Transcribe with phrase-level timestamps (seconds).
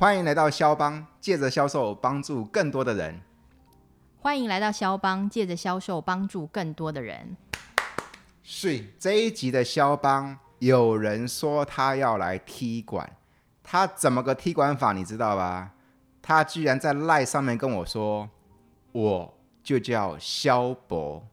[0.00, 3.20] 欢迎来到肖邦，借着销售帮助更多的人。
[4.20, 7.36] 欢迎来到肖邦，借着销售帮助更多的人。
[8.44, 13.10] 是这一集的肖邦，有人说他要来踢馆，
[13.64, 14.92] 他怎么个踢馆法？
[14.92, 15.72] 你知道吧？
[16.22, 18.30] 他居然在赖上面跟我说，
[18.92, 21.26] 我就叫肖博，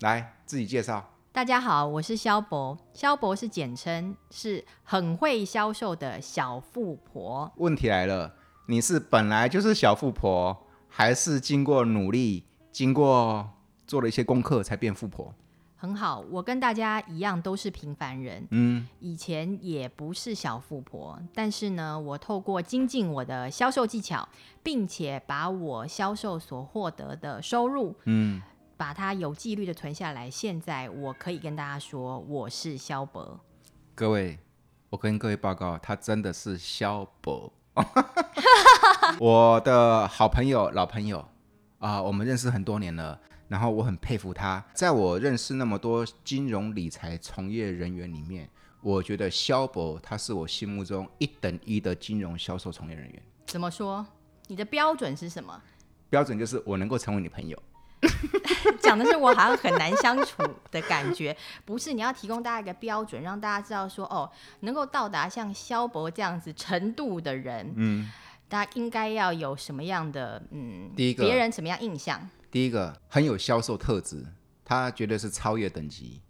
[0.00, 1.13] 来自己介绍。
[1.34, 2.78] 大家好，我是肖博。
[2.92, 7.50] 肖博是简称，是很会销售的小富婆。
[7.56, 8.32] 问题来了，
[8.66, 13.50] 你是本来就是小富婆，还是经过努力、经过
[13.84, 15.34] 做了一些功课才变富婆？
[15.74, 24.28] 很好，我跟大家一样都是平凡人，嗯，以前也不是小富婆，但是呢，我透过精进我的销售技巧，
[24.62, 28.40] 并且把我销售所获得的收入，嗯。
[28.84, 30.30] 把它有纪律的存下来。
[30.30, 33.40] 现在我可以跟大家说，我是萧伯。
[33.94, 34.38] 各位，
[34.90, 37.50] 我跟各位报告，他真的是萧伯。
[39.18, 41.20] 我的好朋友、老朋友
[41.78, 43.18] 啊、呃，我们认识很多年了。
[43.48, 48.50] 然后我很佩服他，在我认识那么多金融理财从业人员里面，
[48.82, 53.22] 我觉得萧伯他是我心目中一等一的金融销售从业人员。
[53.46, 54.04] 怎么说？
[54.46, 55.58] 你的标准是什么？
[56.10, 57.58] 标准就是我能够成为你朋友。
[58.80, 61.92] 讲的是我好像很难相处的感觉，不是？
[61.92, 68.10] 你要提供大家一个标准，让大家知道说，哦，能够到达像萧伯这样子程度的人，嗯，
[68.48, 72.28] 大家应该要有什么样的，嗯，第一个别人什么样印象？
[72.50, 74.24] 第一个很有销售特质，
[74.64, 76.20] 他绝对是超越等级。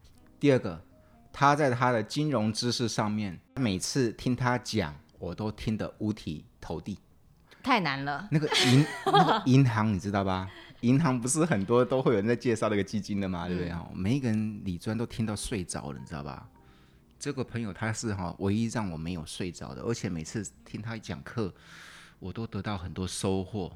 [0.40, 0.82] 第二个，
[1.32, 6.98] 他在他的金融知识上面，每次听他讲，我都听得五体投地。
[7.62, 10.48] 太难了，那个银那个银行你知道吧？
[10.84, 13.72] 银行不是很多都会有人在介绍那个基金的嘛，对不对？
[13.72, 16.46] 哈、嗯，每一个人理专都听到睡着了，你知道吧？
[17.18, 21.52] 这个朋友他是哈唯一让我没有睡着的，而且每次听他讲课，
[22.18, 23.72] 我都得到很多收获。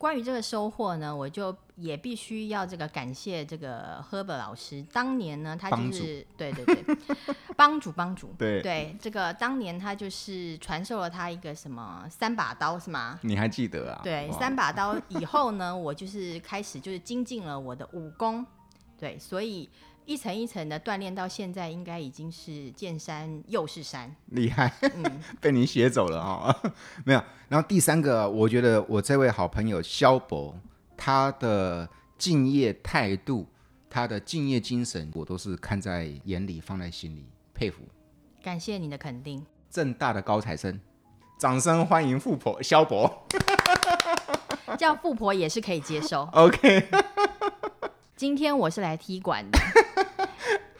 [0.00, 4.82] 关于这个收获呢，我就也必须要这个感谢这个 Herbert 老师。
[4.90, 6.82] 当年呢，他就是对对对，
[7.54, 13.18] 帮主帮主， 对对，这个当年他就是传授了他一个什么三把刀是吗？
[13.20, 14.00] 你还记得啊？
[14.02, 18.46] 对，三把刀以后呢，我就是开始就是精进了我的武功，
[18.98, 19.68] 对，所以。
[20.10, 25.04] 一层一层的锻炼到现在，应该已经是见山又是山，厉害，嗯、
[25.40, 26.72] 被你写走了哈、哦，
[27.04, 27.22] 没有。
[27.48, 30.52] 然后第三个，我觉得我这位好朋友萧博，
[30.96, 31.88] 他的
[32.18, 33.46] 敬业态度，
[33.88, 37.84] 他的敬业精神，我都是看在眼里，放在心里，佩服。
[38.42, 39.46] 感谢你的肯定。
[39.70, 40.80] 正大的高材生，
[41.38, 43.28] 掌声欢迎富婆萧博，
[44.76, 46.28] 叫富婆也是可以接受。
[46.34, 46.88] OK。
[48.16, 49.58] 今天我是来踢馆的，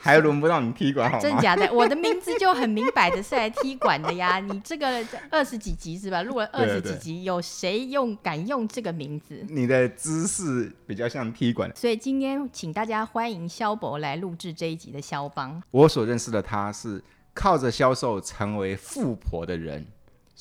[0.01, 1.23] 还轮不到你踢馆好吗？
[1.23, 4.41] 真假的，我的名字就很明摆的是来踢馆的呀。
[4.41, 6.23] 你这个二十几集是吧？
[6.23, 9.45] 录了二十几集，有谁用敢用这个名字？
[9.49, 15.63] 你的姿势比较像踢馆，所以今天请大家欢迎肖博来录制这一集的肖邦。
[15.71, 17.03] 我所认识的他是
[17.35, 19.87] 靠着销售成为富婆的人。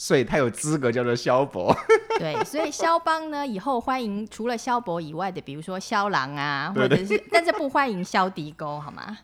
[0.01, 1.75] 所以他有资格叫做萧伯。
[2.17, 9.17] 对，所以肖邦呢，以后欢迎除了萧伯以外的，比如说肖郎啊，或者是，但是不欢迎萧迪沟，好吗？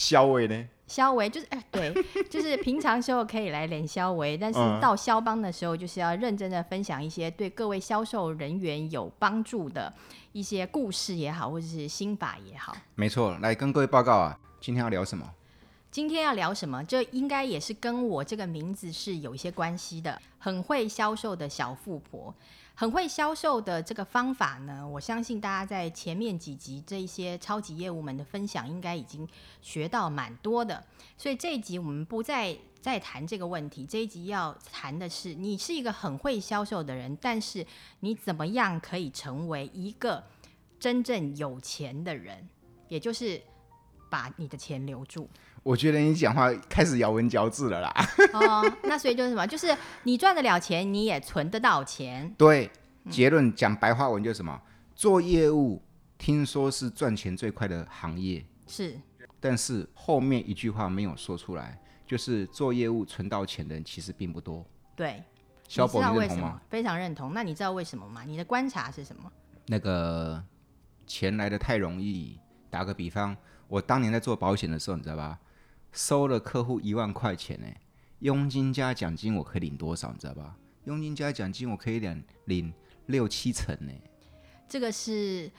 [0.00, 0.66] 萧维呢？
[0.86, 1.94] 肖维就是哎，对，
[2.30, 9.92] 就是平常时候可以来连肖维，但是到肖邦的时候，就是要认真的分享一些对各位销售人员有帮助的
[10.32, 12.74] 一些故事也好，或者是心法也好。
[12.94, 15.30] 没错，来跟各位报告啊，今天要聊什么？
[15.90, 16.82] 今天要聊什么？
[16.84, 20.20] 这应该也是跟我这个名字是有一些关系的。
[20.38, 22.34] 很会销售的小富婆，
[22.80, 29.28] 很会销售的这个方法呢，我相信大家在前面几集这一些超级业务们的分享，应该已经
[29.60, 30.82] 学到蛮多的。
[31.18, 33.84] 所以这一集我们不再再谈这个问题。
[33.84, 37.66] 这一集要谈的是，你是一个很会销售的人，但是
[37.98, 40.24] 你怎么样可以成为一个
[40.78, 42.48] 真正有钱的人？
[42.88, 43.42] 也就是
[44.10, 45.30] 把你的钱留住。
[45.62, 47.94] 我觉得你讲话开始咬文嚼字了啦。
[48.32, 49.46] 哦，那所以就是什么？
[49.46, 52.28] 就是你赚得了钱，你也存得到钱。
[52.36, 52.70] 对，
[53.08, 54.60] 结论讲白话文就是什么？
[54.94, 55.82] 做业务
[56.18, 58.98] 听说是赚钱最快的行业，是。
[59.38, 64.66] 但是后面一句话没有说出来，就是做业务存到钱的人其实并不多。
[64.96, 65.22] 对，
[65.68, 66.60] 萧伯，你认同吗？
[66.68, 67.32] 非常认同。
[67.32, 68.22] 那你知道为什么吗？
[68.26, 69.30] 你的观察是什么？
[69.66, 70.42] 那个
[71.06, 72.38] 钱来的太容易。
[72.70, 73.36] 打个比方，
[73.70, 75.38] 我当年在做保险的时候，你知道吧？
[75.92, 77.66] 收了客户一万块钱呢，
[78.18, 80.10] 佣金加奖金我可以领多少？
[80.12, 80.54] 你知道吧？
[80.84, 82.74] 佣金加奖金我可以领领
[83.06, 83.92] 六七成呢。
[84.68, 85.50] 这个是。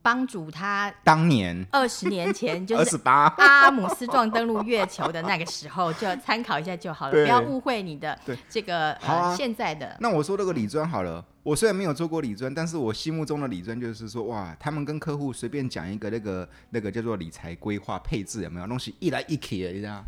[0.00, 9.96] 帮主他当年二十年前 就二是阿姆斯壮登陆月球的那个时候， 就参考一下就好了，不要误会你的对这个好啊呃现在的。
[10.00, 20.04] 那我说那个李专好了，我虽然没有做过理专，但是我心目中的理专就是说，哇，他们跟客户随便讲一个那个那个叫做理财规划配置有没有东西一来一去的，你知道？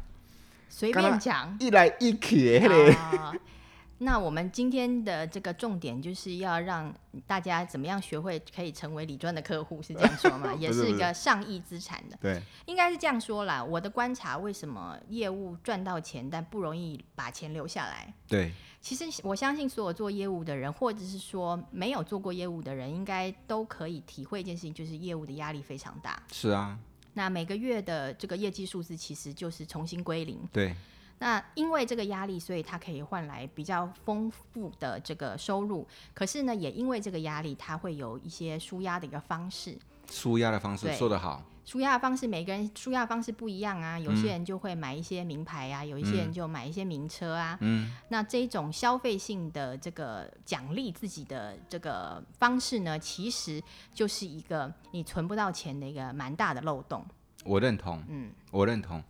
[0.69, 3.33] 随便讲，一来一去啊。
[4.03, 6.95] 那我们今天的这个重点就是要让
[7.27, 10.55] 大家怎么样学会可以成为理专的客户，是这样说吗？
[10.61, 12.19] 也是一个上亿资产的。
[12.21, 13.65] 对，应该是这样说啦。
[13.65, 18.13] 我的观察，为什么业务赚到钱，但不容易把钱留下来？
[18.27, 26.23] 对，其实我相信所有做业务的人，或者是说没有做过业务的人，应该都可以体会一件事情，就是业务的压力非常大。
[26.33, 26.79] 是啊，
[27.13, 30.39] 那每个月的这个业绩数字，其实就是重新归零。
[30.53, 30.75] 对。
[31.19, 35.87] 那因为这个压力，所以它可以换来比较丰富的这个收入。
[36.15, 39.79] 可是呢，也因为这个压力，它会有一些舒压的一个方式。
[40.11, 41.45] 舒压的方式说得好。
[41.71, 43.97] 纾压的方式，每个人纾压方式不一样啊。
[43.97, 47.57] 有些人就会买一些名牌啊，嗯、有一些人就买一些名车啊。
[47.61, 47.93] 嗯。
[48.09, 53.63] 那这种消费性的这个奖励自己的这个方式呢，其实
[53.95, 57.07] 就是一个你存不到钱的一个蛮大的漏洞。
[57.45, 58.03] 我认同。
[58.09, 59.01] 嗯，我认同。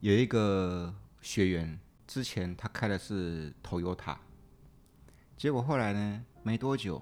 [0.00, 0.94] 有一个。
[1.22, 4.16] 学员之前他开的是 Toyota，
[5.36, 7.00] 结果后来呢，没多久，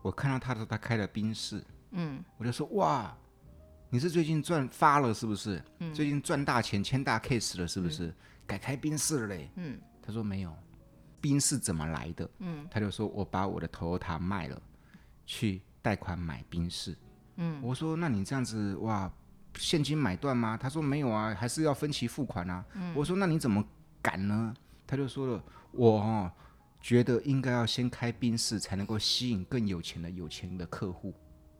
[0.00, 3.12] 我看到他的他开了宾士，嗯，我就说哇，
[3.94, 5.62] 你是最近赚发了是不是？
[5.80, 8.06] 嗯，最近赚大钱签大 case 了是不是？
[8.06, 8.14] 嗯、
[8.46, 9.50] 改开宾士了嘞？
[9.56, 10.50] 嗯，他说没有，
[11.20, 12.26] 宾士怎么来的？
[12.38, 14.58] 嗯，他就说我把我的 Toyota 卖了，
[15.26, 16.96] 去贷款买宾士，
[17.36, 19.12] 嗯，我说那你这样子哇。
[19.58, 20.56] 现金买断吗？
[20.56, 22.64] 他说没有啊，还是要分期付款啊。
[22.72, 23.62] 嗯、我说那你怎么
[24.00, 24.54] 敢呢？
[24.86, 26.32] 他就说了，我哦
[26.80, 31.12] 觉得应该要先开宾士，才能够吸引更有钱的有钱的客户。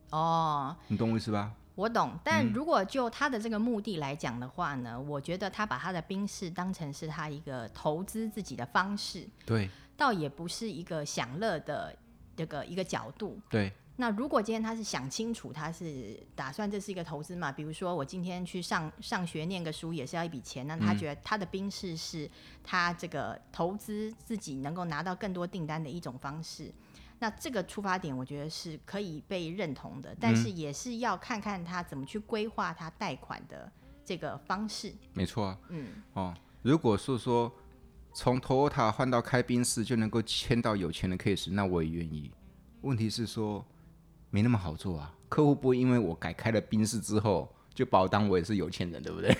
[0.09, 1.53] 哦，你懂我意思吧？
[1.75, 2.17] 我懂。
[2.23, 11.95] 但如果就他的这个目的来讲的话呢，嗯、我觉得他把他的宾士当成是他一个投资自己的方式，对，倒也不是一个享乐的
[12.35, 13.71] 这个一个角度，对。
[13.95, 17.51] 那如果今天他是想清楚，他是打算这是一个投资嘛？
[17.51, 22.27] 比如说我今天去上上学念个书也是要一笔钱，那他觉得他的宾士是
[22.63, 26.73] 他这个投资自己能够拿到更多订单的一种方式。
[27.23, 33.71] 那这个出发点我觉得是可以被认同的，但是也是要看看他怎么去规划他贷款的
[34.03, 34.93] 这个方式。
[35.13, 37.49] 没错啊，嗯哦，如果是说
[38.13, 42.29] 从 Toyota 换到开宾士就能够签到有钱的 case，那我也愿意。
[42.81, 43.65] 问题是说。
[44.33, 45.13] 没那么好做啊！
[45.29, 49.37] 客户不会因为我改开了宾士之后，就把我当我也是有钱人，对不对？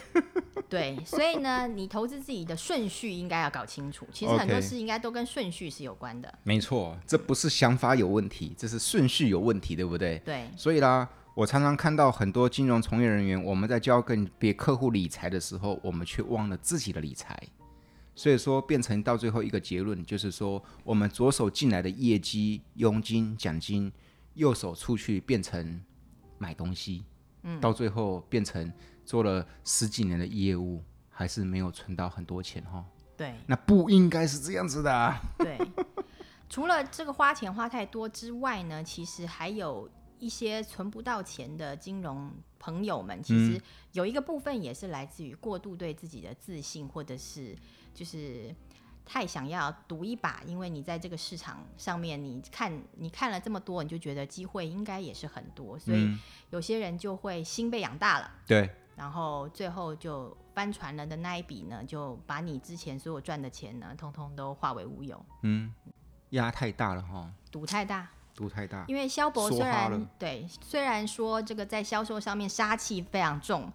[0.73, 4.07] 对，所以呢，你投资自己的顺序应该要搞清楚。
[4.11, 6.27] 其实很多事应该都跟顺序是有关的。
[6.27, 6.37] Okay.
[6.43, 10.19] 没错，这不是想法有问题，这是顺序有问题，对不对？
[10.25, 10.49] 对。
[10.57, 17.37] 所以啦，我常常看到很多金融从业人员，我们在教跟别客户理财的时候，我们却忘了自己的理财。
[18.15, 23.91] 所以说，变成到最后一个结论，就是说，我们左手进来的业绩、佣金、奖金。
[24.35, 25.79] 右手出去变成
[26.39, 27.03] 买东西，
[27.43, 28.73] 嗯，到最后变成
[29.05, 32.83] 做了十几年的业务，还是没有存到很多钱哈。
[33.15, 35.19] 对，那不应该是这样子的啊。
[35.39, 35.57] 对，
[36.49, 39.89] 除了这个花钱花太多之外呢，其实还有
[40.19, 43.61] 一些存不到钱的金融朋友们，其实
[43.91, 47.55] 有一个部分也是来自于过度对自己的自信，或者是
[47.93, 48.55] 就是。
[49.05, 56.17] 太想要赌一把，因为你在这个市场上面，你看你看了这么多，你就觉得机会应该也是很多，所以
[56.51, 58.31] 有些人就会心被养大了。
[58.47, 65.25] 对，然后最后就翻船了的那一笔呢，就把你之前所有赚的钱呢，通通都化为乌有。
[65.41, 65.73] 嗯，
[66.29, 68.85] 压太大了哈，赌太大，赌太大。
[68.87, 73.71] 因为萧伯虽然对，虽然说这个在销售上面杀气非常重。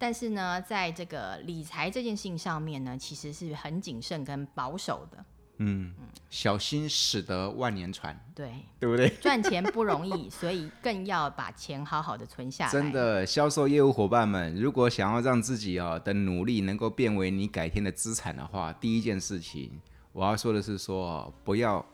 [0.00, 5.24] 但是呢，在这个理财这件事情上面呢，其实是很谨慎跟保守的。
[5.58, 5.92] 嗯，
[6.30, 8.18] 小心驶得万年船。
[8.34, 9.08] 对，对不对？
[9.20, 12.72] 赚钱不容易，所以更要把钱好好的存下来。
[12.72, 19.80] 真的，销售业务伙伴们，如果想要让自己哦的努力能够变为你改天的资产的话，第一件事情
[20.12, 21.84] 我要说的是说，不要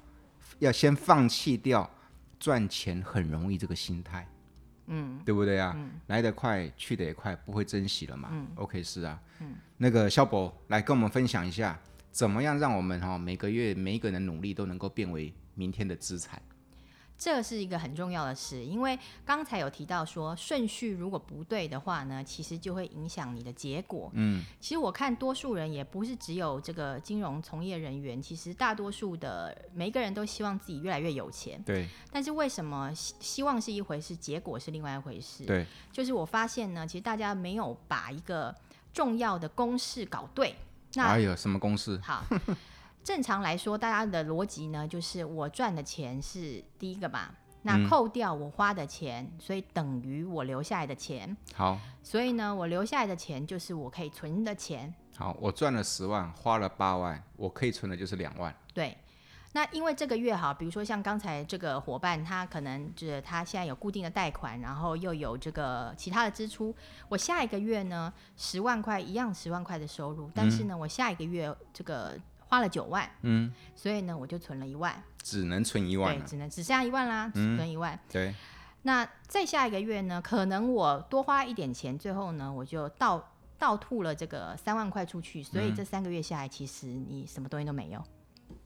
[0.58, 1.88] 要先放弃掉
[2.38, 4.28] 赚钱很容易这个心态。
[4.86, 5.72] 嗯，对不对啊？
[5.74, 8.28] 嗯、来得快，去得也快，不会珍惜了嘛。
[8.30, 9.18] 嗯，OK，是啊。
[9.40, 11.80] 嗯，那个肖博来跟我们分享一下，
[12.14, 16.40] 怎么样让我们哈、哦、每个月每一个人的努力都能够变为明天的资产。
[17.18, 24.10] 这是一个很重要的事，因为刚才有提到说顺序如果不对的话呢，其实就会影响你的结果。
[24.14, 31.60] 嗯，其实我看多数人也不是只有这个金融从业人员，其实大多数的每一个人都希望自己越来越有钱。
[31.64, 31.88] 对。
[32.12, 35.44] 但是为什么希希望是一回事，结果是另外一回事？
[35.44, 35.66] 对。
[35.90, 38.54] 就是我发现呢，其实大家没有把一个
[38.92, 40.54] 重要的公式搞对。
[40.96, 41.98] 那哎呦，什么公式？
[42.02, 42.24] 好。
[43.02, 47.28] 正常来说，大家的逻辑呢，就是我赚的钱是第一个嘛，
[47.60, 51.36] 那扣掉我花的钱，嗯、所以等于我留下来的钱。
[51.54, 54.94] 好，所以呢，我留下来的钱就是我可以存的钱。
[55.16, 58.54] 好，我赚了十万，花了八万，我可以存的就是两万。
[58.72, 58.96] 对，
[59.54, 66.76] 那因为这个月哈，比如说像刚才这个伙伴，他可能就是他现在有固定的贷款，然后又有这个其他的支出，
[67.08, 72.14] 我下一个月呢，十万块一样十万块的收入，但是呢，嗯、我下一个月这个。
[72.46, 78.34] 花了九万，嗯，所以呢，我就存了一万，只能存一万，对，只能只剩下一万啦，只存一万，嗯，对。
[78.82, 88.04] 那再下一个月呢，可能我多花一点钱，最后呢，我就倒倒吐了这个三万块出去，所以这三个月下来，其实你什么东西都没有。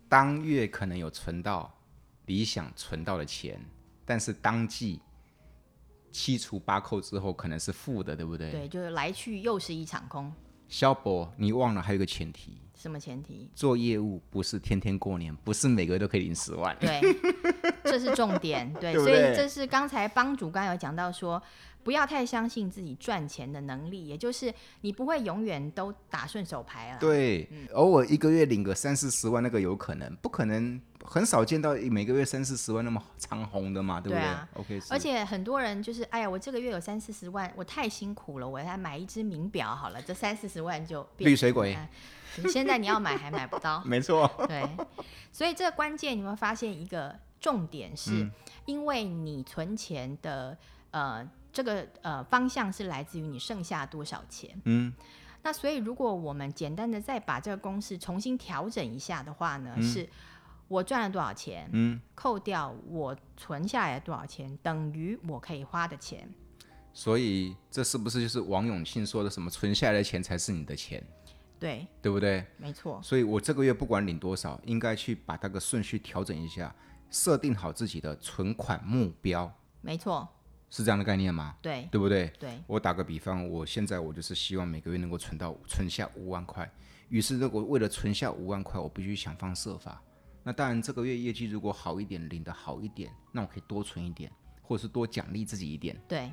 [0.08, 1.72] 当月可能有存到
[2.26, 3.60] 理想存到的钱，
[4.04, 5.00] 但是当季
[6.10, 8.50] 七除八扣之后，可能是负的，对不对？
[8.50, 10.32] 对，就是来去又是一场空。
[10.68, 12.60] 肖博，你忘了还有一个前提。
[12.74, 13.50] 什么前提？
[13.54, 16.76] 做业务不是天天过年，不是每个月都可以领十万。
[16.78, 17.00] 对，
[17.84, 18.72] 这是重点。
[18.74, 21.42] 对， 对对，所以这是刚才帮主刚有讲到说，
[21.82, 26.98] 不要太相信自己赚钱的能力，也就是你不会永远都打顺手牌了。
[26.98, 30.80] 对，嗯、偶尔一个月领个三四十万，那个有可能，不可能。
[31.04, 41.78] 很少见到每个月三四十万那么长红的嘛，对不对，？OK，而且很多人就是，哎呀，我这个月有三四十万，我太辛苦了，我来买一只名表好了，这三四十万就绿水鬼。
[42.50, 44.30] 现在你要买还买不到，没错。
[44.46, 44.68] 对，
[45.32, 48.30] 所以这个关键你会发现一个重点是，嗯、
[48.66, 50.58] 因为你存钱的
[50.90, 51.26] 呃
[51.58, 54.50] 这个呃方向是来自于你剩下多少钱。
[54.64, 54.92] 嗯。
[55.42, 60.08] 那所以如果我们简单的再把这个公式重新调整一下的话呢，嗯、是。
[60.68, 61.66] 我赚了多少钱？
[61.72, 66.28] 嗯，扣掉我存下来的多少钱，等于我可以花的钱。
[66.92, 71.02] 所以这是不是就是王永庆说的什么“存下来的钱才是你的钱”？
[71.58, 72.44] 对，对不对？
[72.58, 73.00] 没错。
[73.02, 76.74] 所以我这个月不管领多少，应该去把那个顺序调整一下，
[77.10, 79.50] 设定好自己的存款目标。
[79.80, 80.28] 没错，
[80.70, 81.56] 是这样的概念吗？
[81.62, 82.32] 对，对不对？
[82.38, 82.50] 对。
[82.66, 86.70] 我打个比方，我现在我就是希望每个月能够存到存下五万块。
[87.08, 90.02] 于是，如果为了存下五万块，我必须想方设法。
[90.42, 94.30] 那当然，这个月业绩如果好一点，领的好一点，那我可以多存一点，
[94.62, 95.98] 或者是多奖励自己一点。
[96.06, 96.30] 对。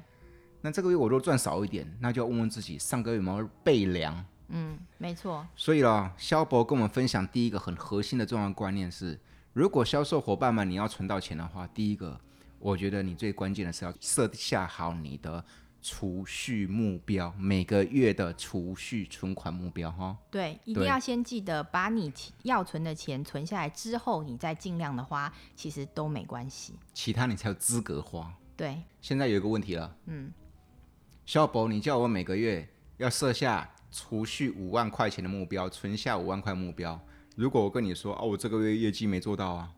[0.61, 4.25] 那这个月我若赚少一点，那就要问问自己，上个月有没有备粮？
[4.47, 5.45] 嗯，没错。
[5.55, 9.19] 所以啦，肖博跟我们分享第一个很核心的重要观念是：
[9.53, 12.19] 如果销售伙伴们你要存到钱的话，第一个，
[12.59, 15.43] 我觉得你最关键的是要设下好你的。
[15.87, 20.17] 储蓄目标，每个月的储蓄存款目标哈。
[20.31, 26.73] 对，一定要先记得把你要存的钱存下来之后，你再尽量的花，其实都没关系。
[26.91, 28.33] 其他你才有资格花。
[28.57, 28.81] 对。
[28.99, 30.33] 现在有一个问题了，嗯，
[31.23, 36.99] 肖博，你叫我每个月要设下储蓄五万块钱的目标，存下五万块目标。
[37.35, 39.71] 如果我跟你说，哦，我这个月业绩没做到啊。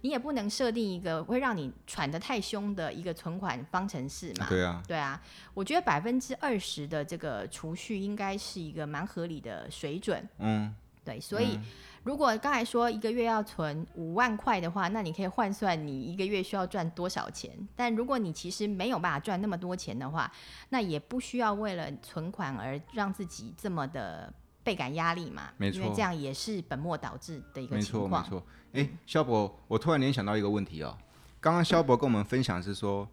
[0.00, 4.46] 你也不能设定一个会让你喘得太凶的一个存款方程式嘛？
[4.48, 5.20] 对啊，对啊。
[5.54, 10.26] 我觉得百分之二十的这个储蓄应该是一个蛮合理的水准。
[10.38, 10.74] 嗯，
[11.04, 11.20] 对。
[11.20, 11.58] 所以
[12.04, 17.50] 如果刚才说一个月要存五万块的话，那你可以换算你一个月需要赚多少钱。
[17.74, 20.30] 但如果你其实没有办法赚那么多钱的话，
[20.70, 25.50] 那也不需要为了存款而让自己这么的倍感压力嘛。
[25.56, 28.22] 没错，因为这样也是本末倒置的一个情况。
[28.22, 28.46] 没错，没错。
[28.72, 30.96] 哎，萧博，我突然联想到一个问题哦。
[31.40, 33.08] 刚刚萧博跟我们分享是说，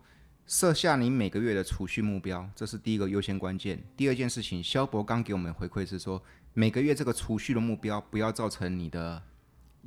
[0.48, 3.82] 设下你每个月的储蓄目标，这是第一个优先关键。
[3.96, 6.22] 第二件事情，萧博刚给我们回馈是说，
[6.54, 9.22] 每个月这个储蓄的目标不要造成你的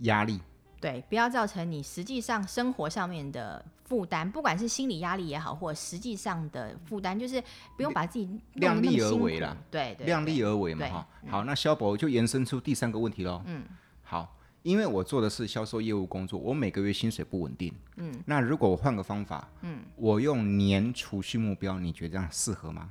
[0.03, 0.41] 压力。
[0.81, 7.43] 对，不要造成你实际上生活上面的负担，不管是心理压力也好，或者实际上的负担，就是
[7.77, 9.57] 不用把自己量力而为啦。
[9.71, 11.09] 对对，量力而为嘛哈。
[11.29, 13.43] 好，那肖博就延伸出第三个问题喽。
[13.47, 13.65] 嗯，
[14.03, 14.35] 好。
[14.65, 17.73] 因为我做的是销售业务工作，我每个月薪水不稳定。
[17.97, 22.91] 嗯，那如果我换个方法，嗯，我用年储蓄目标，你觉得这样适合吗？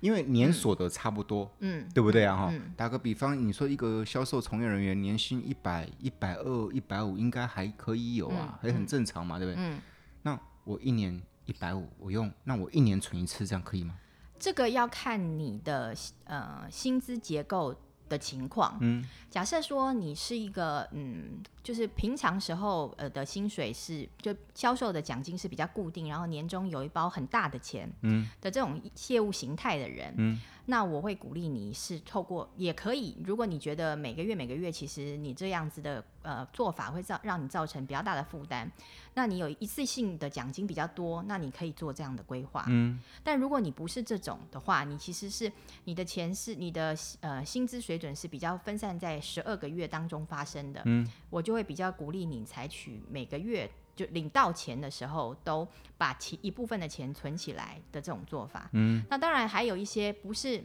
[0.00, 2.36] 因为年所得差不多，嗯，对不对啊？
[2.36, 9.62] 哈、嗯，打个比方，你说一个销售从业人员年薪一百、一百二、一百五，应该还可以有啊，还、嗯、很正常嘛，对不对？
[9.62, 9.80] 嗯，
[10.22, 13.94] 那我一年一百五，我用，那我一年存一次，这样可以吗？
[14.38, 17.74] 这个要看你的呃薪资结构。
[18.08, 38.70] 的情况，嗯，假设说你是一个，嗯，就是平常时候呃的薪水是就销售的奖金是比较固定，然后年终有一包很大的钱，嗯，的这种业务形态的人，嗯，那我会鼓励你是透过也可以，如果你觉得每个月每个月其实你这样子的呃做法会造让你造成比较大的负担，
[39.14, 45.50] 那你有一次性的奖金比较多，那你可以做这样的规划，嗯，但如果你不是这种的话，你其实是
[45.82, 47.96] 你的钱是你的呃薪资水。
[47.96, 60.62] 准是比较分散在十二个月当中发生的，嗯，我就会比较鼓励你采取每个月就领到钱的时候都把其一部分的钱存起来的这种做法，嗯，那当然还有一些不是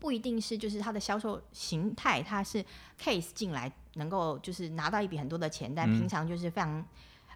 [0.00, 2.64] 不一定是就是它的销售形态，它是
[3.00, 6.84] case 进来能够就是拿到一笔很多的钱，但平常就是非常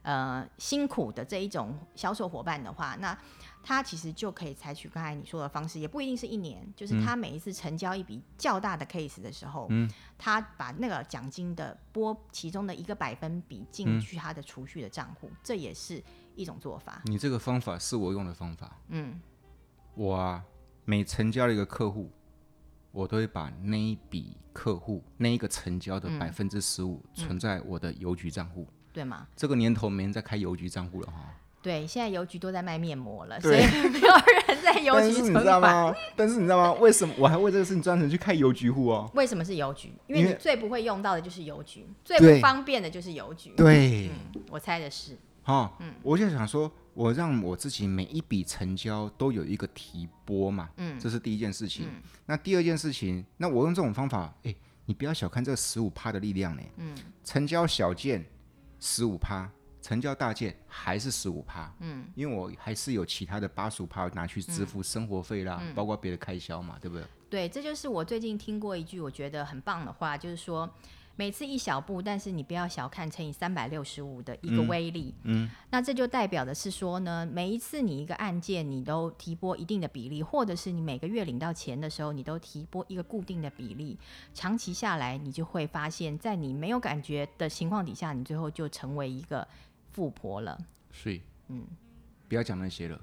[0.02, 3.16] 呃辛苦的这一种销售伙伴的话，那。
[3.64, 16.02] 他其实就可以采取刚才你说的方式，也不一定是一年，就是他每一次成交一笔较大的 case 的时候，嗯，他把那个奖金的拨其中的一个百分比进去他的储蓄的账户，嗯，这也是
[16.36, 17.00] 一种做法。
[17.06, 19.18] 你这个方法是我用的方法，嗯，
[19.94, 20.44] 我啊，
[20.84, 22.10] 每成交一个客户，
[22.92, 29.26] 我都会把那一笔客户那一个成交的百分之十五存在我的邮局账户，嗯，对吗？
[29.34, 31.34] 这个年头没人再开邮局账户了哈。
[31.64, 33.56] 对，现在邮局都在卖面膜了，所以
[33.88, 34.14] 没有
[34.46, 35.32] 人在邮局存款。
[35.32, 35.94] 但是你知道吗？
[36.14, 36.72] 但是你知道吗？
[36.74, 39.10] 为什么我还为这个事情专程去开邮局户哦？
[39.14, 39.90] 为什么是邮局？
[40.06, 43.54] 因为你最不会用到的就是邮局，最不方便的就是邮局。
[43.56, 45.16] 对，嗯，我猜的是。
[45.46, 51.86] 哦，嗯，我就想说，我让我自己每一笔成交都有一个提拨嘛，嗯，这是第一件事情。
[51.86, 54.54] 嗯，那第二件事情，那我用这种方法，哎，
[54.84, 56.62] 你不要小看这十五趴的力量呢。
[56.76, 56.94] 嗯，
[57.24, 58.22] 成交小件
[58.78, 59.50] 十五趴。
[59.84, 67.04] 成交大件还是十五趴，嗯，因为我还是有其他的八十五趴拿去支付生活费啦，嗯、包括别的开销嘛，对不对？
[67.28, 70.72] 对，这就是我最近听过一句我觉得很棒的话，就是说。
[71.16, 75.14] 每次一小步，但是你不要小看乘以三百六十五的一个威力。
[75.22, 83.96] 嗯，嗯，那这就代表的是说呢，每一次你一个案件，你都提拨一定的比例，或者是你每个月领到钱的时候，你都提拨一个固定的比例，
[84.34, 89.46] 长期下来，你就会发现，在你没有感觉的情况底下，你最后就成为一个
[89.94, 90.58] 富婆了。
[90.92, 91.64] 所以，嗯，
[92.28, 93.00] 不要讲那些了，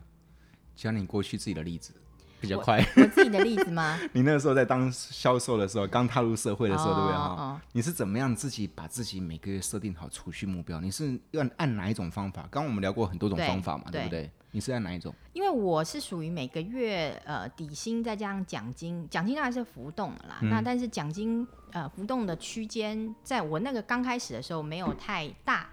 [0.75, 1.93] 讲你过去自己的例子。
[2.41, 3.99] 比较快我，我自己的例子吗？
[4.13, 7.35] 你那个时候在当销售的时候，刚踏入社会的时候，oh, 对不对哈？
[7.37, 10.81] 哦，你是怎么样自己把自己每个月设定好储蓄目标？
[10.81, 12.41] 你是要按哪一种方法？
[12.49, 14.31] 刚刚我们聊过很多种方法嘛，对，对不对？
[14.49, 15.13] 你是按哪一种？
[15.33, 20.39] 因为我是属于每个月呃底薪再加上奖金，奖金当然是浮动的啦。
[20.41, 25.69] 嗯、那但是奖金呃浮动的区间，在我那个刚开始的时候没有太大。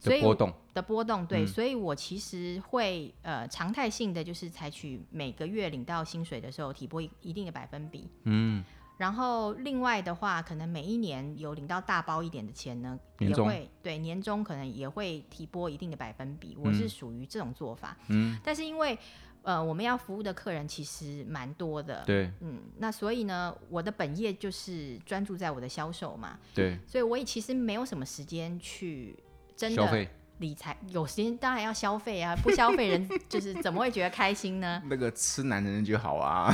[0.00, 0.52] 所以波动。
[0.72, 8.64] 的波动，对，嗯、所以我其实会呃常态性的就是采取每个月领到薪水的时候提拨一一定的百分比，嗯，
[8.96, 18.96] 然后另外的话，可能每一年有领到大包一点的钱呢，也会对年终可能也会提拨一定的百分比，我是属于这种做法，嗯，但是因为
[19.42, 29.18] 呃我们要服务的客人其实蛮多的，对，嗯，那所以呢，我的本业就是专注在我的销售嘛，对，所以我也其实没有什么时间去。
[29.60, 30.06] 真的
[30.38, 34.82] 理财有时间当然要消费啊，不消费人就是怎么会觉得开心呢？
[34.88, 36.50] 那个吃男人就好啊，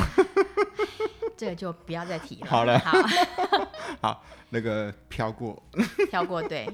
[1.38, 2.46] 这个就不要再提了。
[2.48, 2.98] 好了，好，
[4.02, 5.62] 好，那个飘过，
[6.10, 6.68] 飘过，对。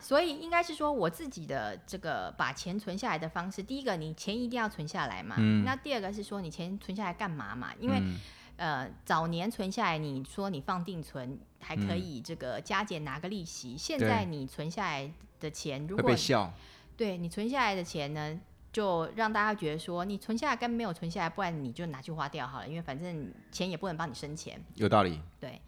[0.00, 7.70] 所以应该是说我自己的这个把钱存下来的方式，第一个你钱一定要存下来嘛，嗯、那第二个是说你钱存下来干嘛嘛？
[7.78, 8.18] 因为、嗯
[8.56, 13.72] 呃，早年存下来，你说你放定存还可以这个加减拿个利息。
[13.72, 16.52] 嗯、现在你存下来的钱，如果会被笑。
[16.96, 18.40] 对，你存下来的钱呢，
[18.72, 24.62] 就让大家觉得说你存下来跟没有存下来，不然你就拿去花掉好了，因为反正钱也不能帮你生钱。
[24.76, 25.20] 有道理。
[25.40, 25.60] 对，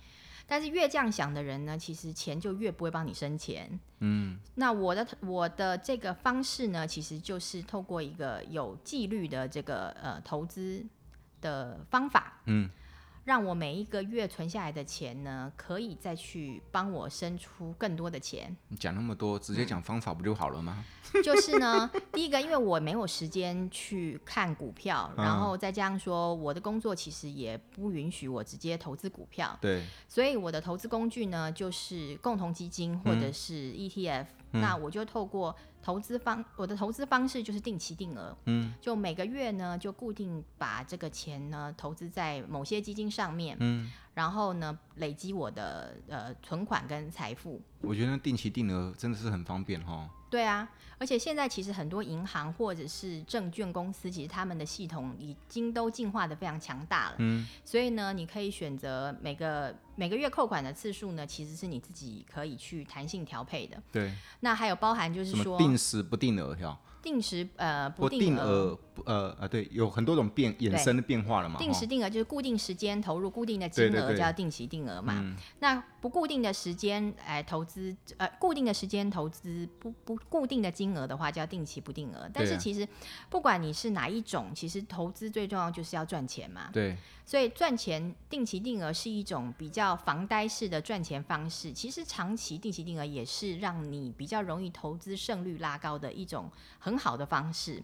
[0.46, 3.81] 但是越这样想的人呢，其实钱就越不会帮你生钱。
[3.99, 4.38] 嗯。
[4.55, 10.87] 那我的我的这个方式呢，其实就是透过一个有纪律的这个呃投资。
[11.40, 12.70] 的方法，嗯，
[13.25, 18.57] 让我每一个月存下来的钱呢，可以再去帮我生出更多的钱。
[18.68, 20.85] 你讲那么多，直接讲方法不就好了吗？
[21.14, 35.55] 嗯、 就是呢，第一个，因为我没有时间去看股票，嗯、然后再加上说我的工作其实也不允许我直接投资股票，对，所以我的投资工具呢，就是共同基金或者是 ETF，嗯、那我就透过。
[35.87, 47.61] 投资方，我的投资方式就是定期定额，嗯，就每个月呢就固定把这个钱呢投资在某些基金上面，嗯，然后呢，累积我的呃存款跟财富。
[47.83, 50.09] 我觉得定期定额真的是很方便哈。
[50.31, 57.16] 对啊，而且现在其实很多银行或者是证券公司，其实他们的系统已经都进化的非常强大了。
[57.18, 63.81] 嗯，所以呢，你可以选择每个每个月扣款的次数呢，其实是你自己可以去弹性调配的。
[63.92, 64.11] 对。
[64.40, 66.81] 那还有包含就是说定时不定额哈。
[67.07, 71.57] 定时呃不定额呃呃对，有很多种变衍生的变化了嘛。
[71.57, 75.12] 定时定额就是固定时间投入固定的金额叫定期定额嘛。
[75.16, 82.29] 嗯、那不固定的时间来投资呃固定的时间投资不不固定的金额的话叫定期不定额。
[82.35, 82.88] 但是其实
[83.31, 86.71] 不管你是哪一种，其实投资最重要就是要赚钱嘛。
[86.73, 86.97] 对。
[87.25, 91.73] 所以赚钱定期定额是一种比较防呆式的赚钱方式。
[91.73, 96.95] 其实长期定期定额也是让你比较容易投资胜率拉高的一种很。
[96.96, 97.82] 好的方式，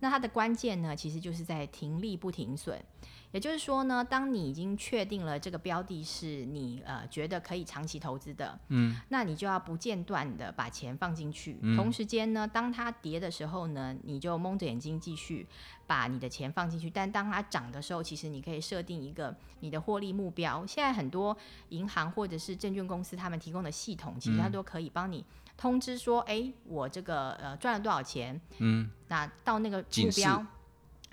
[0.00, 2.82] 那它的关键呢，其实就是在停利不停损。
[3.30, 11.58] 也就是说呢，当你已经确定了这个标的是你呃觉得可以长期投资的，嗯，那你就要不间断的把钱放进去。
[11.62, 15.48] 嗯、同时间呢，当它跌的时候呢，你就蒙着眼睛继续
[15.86, 16.90] 把你的钱放进去。
[16.90, 20.66] 但当它涨的时候，其实你可以设定一个你的获利目标。
[20.66, 21.34] 现在很多
[21.70, 25.24] 银行或者是证券公司他们提供的系统，其实它都可以帮你
[25.62, 30.44] 通知说，哎、嗯，我这个呃赚了多少钱，嗯，那到那个目标。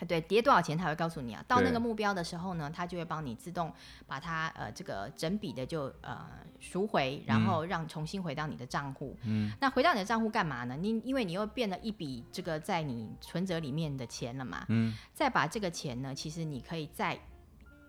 [0.07, 1.43] 对，跌多少钱他会告诉你啊。
[1.47, 3.71] 到那个目标的时候呢，他就会帮你自动
[4.07, 6.25] 把它呃这个整笔的就呃
[6.59, 9.15] 赎回，然后让重新回到你的账户。
[9.25, 9.51] 嗯。
[9.61, 10.75] 那回到你的账户干嘛呢？
[10.75, 14.65] 你因为你又变了一笔这个在你存折里面的钱了嘛。
[14.69, 14.95] 嗯。
[15.13, 17.19] 再把这个钱呢，其实你可以再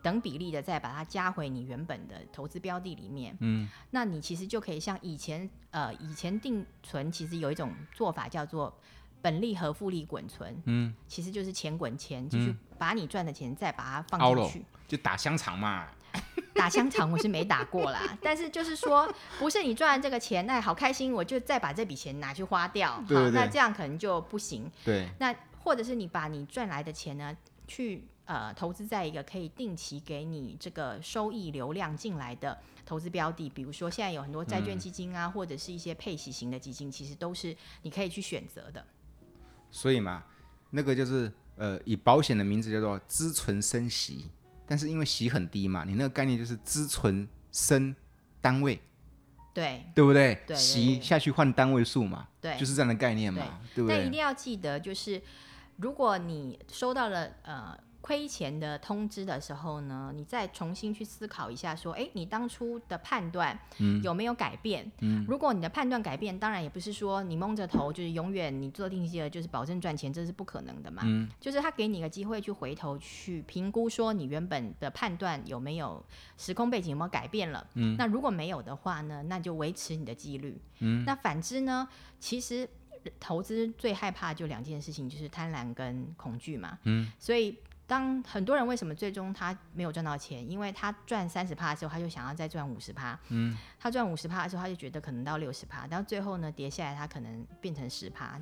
[0.02, 3.36] 等比例的再把它加回你原本的投资标的里面。
[3.40, 3.68] 嗯。
[3.90, 8.76] 那你其实就可以像以前呃以前定存，其实有一种做法叫做。
[9.22, 15.88] 本利和复利滚存，嗯，其实就是钱滚钱，就是把你赚的钱再把它放进去，就打香肠嘛。
[16.56, 19.06] 打香肠我是没打过啦，但是就是说，
[19.38, 24.72] 不是你赚这个钱，那好开心，我就再把这笔钱拿去花掉，对对对，好，那这样可能就不行。
[24.86, 27.36] 对，那或者是你把你赚来的钱呢，
[27.68, 38.86] 去呃投资在一个可以定期给你这个收益流量进来的投资标的，比如说现在有很多债券基金啊，嗯、或者是一些配息型的基金，其实都是你可以去选择的。
[39.68, 40.22] 所以嘛，
[40.70, 44.30] 那个就是呃，以保险的名字叫做资存生息，
[44.64, 47.92] 但是因为息很低嘛，你那个概念就是资存生
[48.40, 48.80] 单位，
[49.52, 50.40] 对，对不对？
[50.46, 53.98] 对，息下去换单位数嘛，对，就是这样的概念嘛，对，对不对？
[53.98, 55.20] 但一定要记得，就是
[55.78, 57.76] 如果你收到了呃。
[58.00, 63.58] 亏钱的通知的时候呢，你再重新去思考一下，说，哎，你当初的判断
[64.02, 64.90] 有没有改变？
[65.00, 71.02] 嗯，如果你的判断改变，当然也不是说你蒙着头就是永远你做定期的就是保证赚钱，这是不可能的嘛。
[71.04, 76.04] 嗯，就是他给你一个机会去回头去评估，说你原本的判断有没有
[76.38, 77.66] 时空背景有没有改变了。
[77.74, 80.58] 嗯，那如果没有的话呢，那就维持你的纪律。
[80.78, 81.86] 嗯，那反之呢，
[82.18, 82.66] 其实
[83.20, 86.78] 投资最害怕就两件事情，就是贪婪跟恐惧嘛。
[86.84, 87.56] 嗯，所以。
[87.90, 90.48] 当很多人为什么最终他没有赚到钱？
[90.48, 93.18] 因为他赚三十趴的时候，他就想要再赚五十趴。
[93.30, 98.40] 嗯，他赚五十趴的时候，他就觉得可能到六十趴，到最后呢，跌下来他可能变成十趴。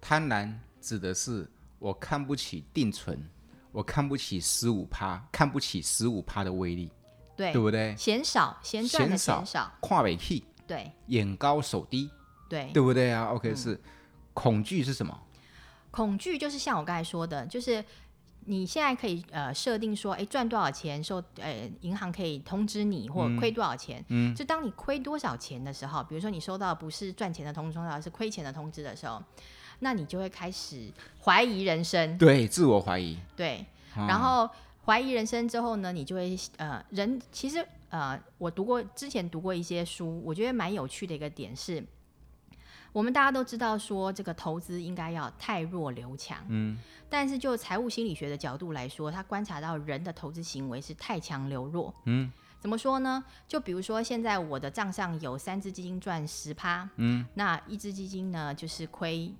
[0.00, 1.46] 贪婪指的是
[1.78, 3.22] 我看不起定存，
[3.70, 6.90] 我看不起十五趴，看不起十五趴的威力，
[7.36, 7.94] 对，对不对？
[7.98, 12.10] 嫌少，嫌赚的嫌少，跨尾 key，对，眼高手低，
[12.48, 13.78] 对，对不对啊？OK，、嗯、是
[14.32, 15.22] 恐惧是什么？
[15.90, 17.84] 恐惧就是像我刚才说的，就是。
[18.46, 24.04] 你现在可以呃设定说，哎，赚多少钱收呃银行可以通知你，或亏多少钱。
[24.08, 24.34] 嗯。
[24.34, 29.22] 就当你亏多少钱的时候，比如说你收到不是赚钱的通知，而是亏钱的通知的时候，
[29.80, 30.90] 那你就会开始
[31.22, 32.16] 怀疑人生。
[32.16, 33.18] 对，自我怀疑。
[33.36, 33.66] 对。
[33.94, 34.48] 然后
[34.84, 41.84] 怀疑人生之后呢，你就会呃人其实呃我读过之前读过一些书，我觉得蛮有趣的一个点是。
[42.96, 46.42] 我们大家都知道说，这个投资应该要汰弱留强。
[46.48, 46.78] 嗯，
[47.10, 51.94] 但是就财务心理学的角度来说，他观察到人的投资行为是太强留弱。
[52.06, 53.22] 嗯，怎么说呢？
[53.46, 59.30] 就比如说，现在我的账上有三只基金赚十趴，嗯，那一只基金呢就是亏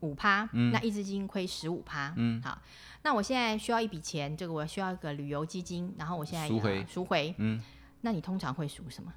[0.00, 2.60] 五趴，嗯，那一只基金亏十五趴，嗯，好，
[3.00, 7.62] 那我现在需要一笔钱，这个我需要一个旅游基金，然后我现在赎回，赎回，嗯，
[8.02, 9.10] 那你通常会赎什么？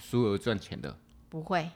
[0.00, 0.98] 赎额赚钱的？
[1.28, 1.70] 不会。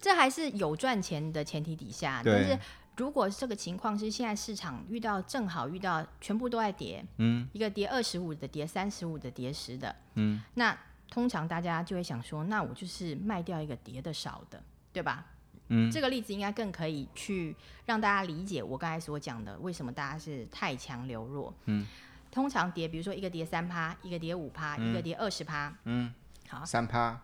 [0.00, 2.58] 这还是有赚钱的前提底下，但是
[2.96, 10.76] 如果这个情况是现在市场遇到正好遇到全部都在跌，嗯，一个跌二十五的，跌三十五的，跌十的，嗯，那
[11.10, 15.26] 通常大家就会想说，那我就是卖掉一个跌的少的，对吧？
[15.68, 21.86] 嗯，这个例子应该更可以去让大家理解我刚才所讲的为什么大家是太强流弱，嗯，
[22.30, 25.74] 通常跌，比如说一个跌三趴，一个跌五趴，一个跌二十趴。
[25.84, 26.12] 嗯，
[26.48, 27.20] 好，三趴，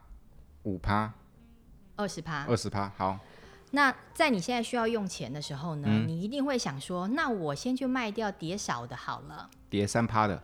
[0.64, 1.12] 五趴，
[1.96, 3.18] 二十趴，二十趴，好。
[3.70, 9.50] 那在你现在需要用钱的时候呢，嗯、你一定会想说，那我先去卖掉跌少的好了。
[9.68, 10.40] 叠三趴的。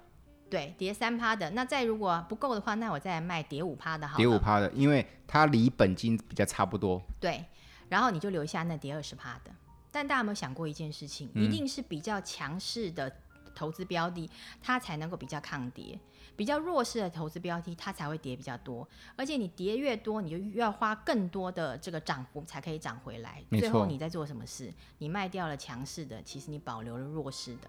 [0.48, 1.48] 对，叠三趴的。
[1.50, 4.16] 那再如果不够的话，那我再来卖叠五趴的好了。
[4.16, 7.00] 跌五趴的，因为它离本金比较差不多。
[7.20, 7.44] 对，
[7.88, 9.52] 然后你就留下那叠二十趴的。
[9.92, 11.30] 但大家有没有想过一件事情？
[11.34, 13.12] 嗯、一定是比较强势的
[13.54, 14.28] 投资标的，
[14.60, 15.98] 它才能够比较抗跌；
[16.36, 18.88] 比较弱势的投资标的，它才会跌比较多。
[19.16, 23.42] 而且你跌越多，你就越要花更多的这个涨幅才可以涨回来。
[23.50, 24.72] 最后你在做什么事？
[24.98, 27.68] 你卖掉了强势的，其实你保留了弱势的。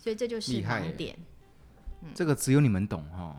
[0.00, 1.18] 所以这就是盲点。
[2.14, 3.36] 这个只有你们懂哈、哦，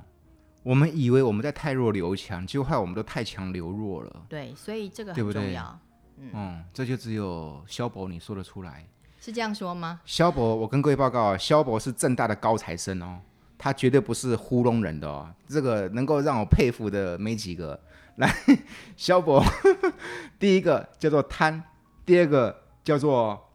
[0.63, 4.25] 我们以为我们在太弱留强，结果害我们都太强留弱了。
[4.27, 5.79] 对，所以这个很重要。
[6.17, 8.87] 对对嗯，嗯，这就只有肖博你说得出来，
[9.25, 9.99] 是这样说吗？
[10.05, 13.19] 萧伯，我跟各位报告，萧伯是正大的高材生哦，
[13.57, 15.27] 他绝对不是糊弄人的哦。
[15.47, 17.79] 这个能够让我佩服的没几个。
[18.17, 18.31] 来，
[18.95, 19.43] 萧伯，
[20.37, 21.59] 第一个叫做贪，
[22.05, 23.49] 第二个叫做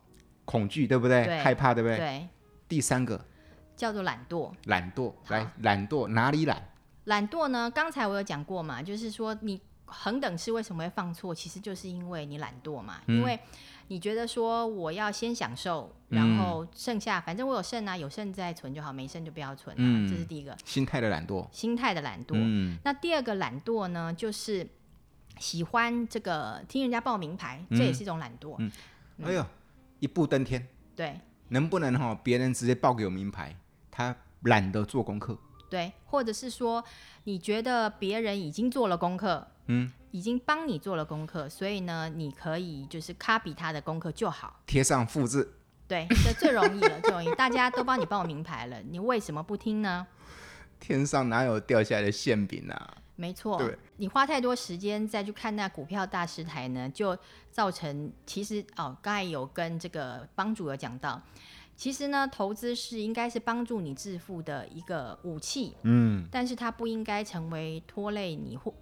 [0.44, 1.24] 恐惧，对不对？
[1.24, 1.96] 对害怕，对不对？
[1.98, 2.28] 对。
[2.66, 3.24] 第三个。
[3.76, 6.60] 叫做懒惰，懒惰，来，懒惰哪里懒？
[7.04, 7.70] 懒惰呢？
[7.70, 13.38] 刚才我有讲过嘛，就是说你恒等式为什么会放错，其实就是因为你懒惰嘛，嗯、因为
[13.88, 20.56] 你觉得说我要先享受，然后剩下、嗯、反正我有剩啊，有剩再存就好，没剩就不要存、啊嗯、这是第一个。
[20.64, 22.34] 心态的懒惰，心态的懒惰。
[22.34, 24.66] 嗯、那第二个懒惰呢，就是
[25.38, 28.56] 喜欢这个听人家报名牌，嗯、这也是一种懒惰。
[29.22, 29.44] 哎呦，
[29.98, 33.56] 一步登天，对，能不能哈别人直接报给我名牌？
[33.90, 35.36] 他懒得做功课，
[35.68, 36.82] 对，或者是说
[37.24, 45.48] 你觉得别人已经做了功课，嗯，已经帮你做了功课，所以呢，你可以就是 copy 他的功课就好，贴上复制，
[45.86, 50.04] 对，这最容易了，最容易，大家都帮你报名牌了，你为什么不听呢？
[50.80, 52.96] 天上哪有掉下来的馅饼啊？
[53.14, 57.16] 没错，对，你花太多时间再去看那股票大师台呢，就
[57.52, 61.22] 造成其实哦，刚才有跟这个帮主有讲到。
[61.76, 68.74] 其实呢，投资是应该是帮助你致富的一个武器，嗯，但是它不应该成为拖累你或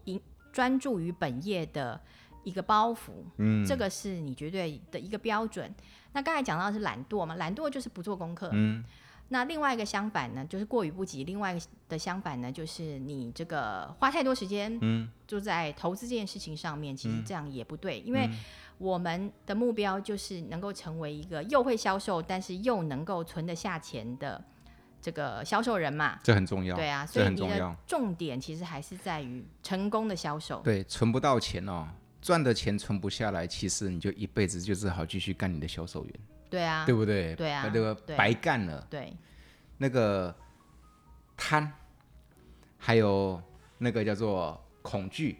[0.59, 2.01] 专注于本业的
[2.43, 5.73] 一个包袱，嗯，这个是你绝对的一个标准。
[6.15, 8.85] 那刚才讲到的是懒惰嘛，懒惰就是不做功课，嗯，
[9.29, 18.29] 那另外一个相反呢，就是过于不及；另外一个的相反呢，就是你这个花太多时间，嗯，就在投资这件事情上面，其实这样也不对，因为。
[18.81, 24.41] 我们的目标就是能够成为一个又会销售，但是又能够存得下钱的
[25.01, 26.19] 这个销售人嘛。
[26.23, 26.77] 这很重要。
[26.77, 30.61] 对啊，所以你的重点其实还是在于成功的销售。
[30.61, 31.89] 对，存不到钱哦，
[32.21, 36.15] 赚的钱存不下来，其实你就一辈子就只好继续干你的销售员。
[36.51, 37.35] 对啊，对不对？
[37.35, 38.87] 对啊，这个白干了。
[38.89, 39.13] 对，
[39.77, 40.35] 那个
[41.37, 41.71] 贪，
[42.77, 43.41] 还有
[43.77, 45.39] 那个叫做恐惧，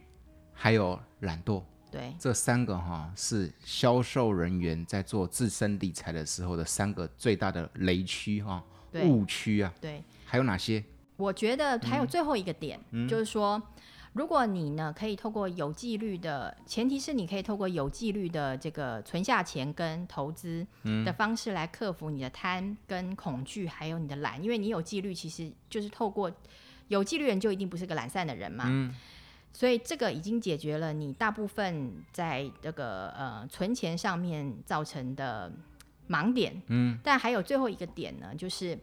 [0.53, 1.63] 还有懒惰。
[1.91, 8.63] 对，这三个哈是销售人员在做自身理财的时候的三个最大的雷区哈，
[9.05, 9.73] 误区啊。
[9.81, 10.83] 对，还有哪些？
[11.17, 13.61] 我觉得还有最后一个点，嗯、就是说，
[14.13, 20.67] 如果你呢可以透过有纪律的，前提是你可以透过有纪律的这个存下钱跟投资
[21.05, 26.33] 的方式来克服你的贪跟恐惧，还有你的懒，因为你有纪律，其实就是透过
[26.87, 28.65] 有纪律人就一定不是个懒散的人嘛。
[28.69, 28.95] 嗯
[29.51, 35.51] 所以这个已经解决了你大部分在这个呃存钱上面造成的
[36.09, 38.79] 盲点，嗯，但还有最后一个点呢，就是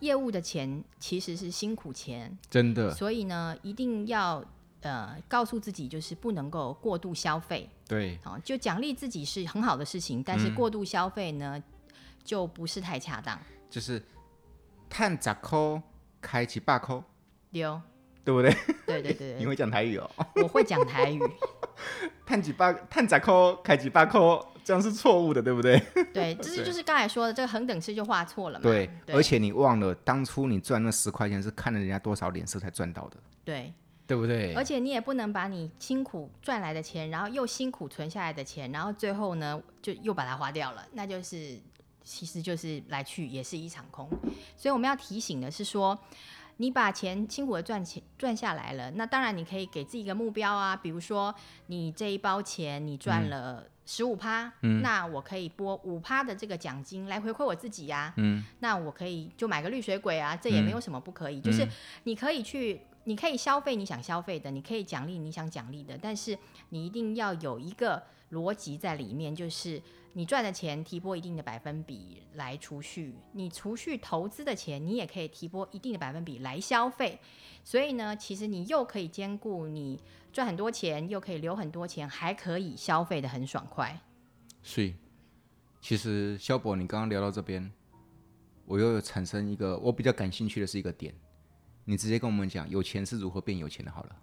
[0.00, 4.44] 业务的钱其实是辛苦钱，真的，所以呢，一定要
[4.82, 11.62] 呃告诉自己，就是不能够过度消费，对，好，就奖励自己是很好的事情，但是过度消费呢，嗯、
[12.22, 13.38] 就不是太恰当，
[13.68, 14.02] 就是
[14.88, 15.82] 探十块
[16.20, 17.02] 开几百块，
[17.52, 17.80] 丢。
[18.22, 18.54] 对不对？
[18.86, 20.08] 对对对， 你会讲台语哦。
[20.42, 21.18] 我会讲台语。
[22.26, 24.20] 探几百，赚十扣，开几百块，
[24.64, 25.78] 这样是错误的，对不对？
[26.12, 28.62] 对， 这是就是刚才说的这个恒等式就画错了嘛。
[28.62, 33.16] 对，而且你忘了当初你赚那十块钱是看了人家多少脸色才赚到的。
[33.44, 33.72] 对，
[34.06, 34.54] 对不对？
[34.54, 41.58] 而且你也不能把你辛苦赚来的钱，然后又辛苦存下来的钱，然后最后呢就又把它花掉了，那就是
[42.04, 44.08] 其实就是来去也是一场空。
[44.56, 45.98] 所以我们要提醒的是说。
[46.56, 51.34] 你把钱辛苦的赚钱赚下来了，那当然你可以给自己一个目标啊，比如说
[51.68, 61.66] 你这一包钱你赚了十五趴，嗯、那我可以拨五趴的这个奖金来回馈我自己呀、啊，嗯、那我可以就买个绿水鬼啊，这也没有什么不可以，嗯、就是
[62.04, 69.82] 你可以去你可以消费你想消费的，你可以奖励你想奖励的，但是你一定要有一个逻辑在里面，就是
[70.12, 77.18] 你赚的钱提拨一定的百分比来储蓄，你储蓄投资的钱，你也可以提拨一定的百分比来消费。
[77.64, 79.98] 所以呢，其实你又可以兼顾你
[80.32, 83.98] 赚很多钱，又可以留很多钱，还可以消费得很爽快。
[84.62, 84.94] 所以，
[85.80, 87.70] 其实肖博，你刚刚聊到这边，
[88.66, 91.14] 我又产生一个我比较感兴趣的是一个点。
[91.84, 93.90] 你直接跟我们讲，有钱是如何变有钱的？
[93.90, 94.16] 好了，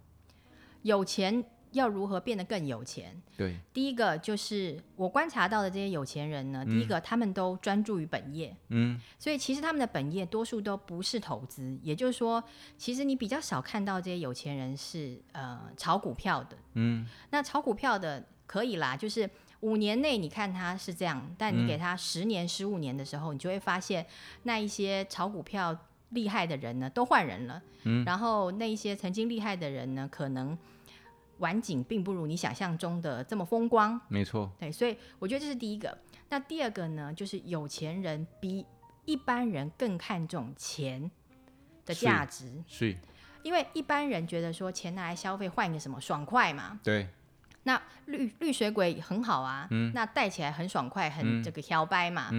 [0.82, 3.20] 有钱要如何变得更有钱？
[3.36, 12.42] 对，第一个就是我观察到的这些有钱人呢，嗯、第一个他们都专注于本业，嗯，所以其实他们的本业多数都不是投资，也就是说，
[12.78, 19.28] 其实你比较少看到这些有钱人是呃炒股票的，嗯，那炒股票的可以啦，就是
[19.60, 24.06] 五年内你看他是这样，但你给他十年、十五年的时候，你就会发现
[24.44, 25.78] 那一些炒股票。
[26.10, 27.62] 厉害的人呢，都换人了。
[27.84, 30.56] 嗯，然后那一些曾经厉害的人呢，可能
[31.38, 34.00] 晚景并不如你想象中的这么风光。
[34.08, 35.96] 没错，对，所以我觉得这是第一个。
[36.28, 38.64] 那第二个呢，就是有钱人比
[39.04, 41.10] 一般人更看重钱
[41.86, 42.62] 的价值。
[42.66, 42.96] 是，
[43.42, 46.80] 因为一般人觉得说钱拿来消费换一个什么爽快嘛。
[46.82, 47.06] 对。
[47.68, 52.30] 那绿绿水鬼很好啊，嗯，那戴起来很爽快，很这个摇摆嘛。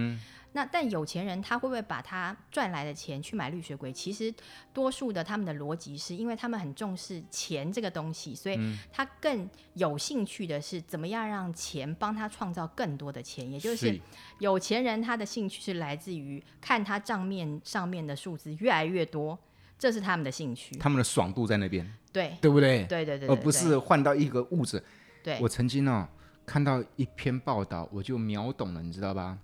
[0.52, 3.92] 那但有钱人他会不会把他赚来的钱去买绿水鬼？
[3.92, 4.34] 其实
[4.72, 8.58] 多数的他们的逻辑是因为他们很重视钱这个东西，所以
[8.92, 13.48] 他更有兴趣的是怎么样让钱帮他创造更多的钱。
[13.48, 13.96] 也就是
[14.40, 19.38] 有钱人他的兴趣是来自于看他账面上面的数字越来越多，
[19.78, 20.74] 这是他们的兴趣。
[20.78, 22.84] 他们的爽度在那边，对对不对？
[22.86, 24.82] 对对对，而不是换到一个物质。
[25.22, 26.08] 对，我曾经哦
[26.46, 29.38] 看到一篇报道，我就秒懂了，你知道吧？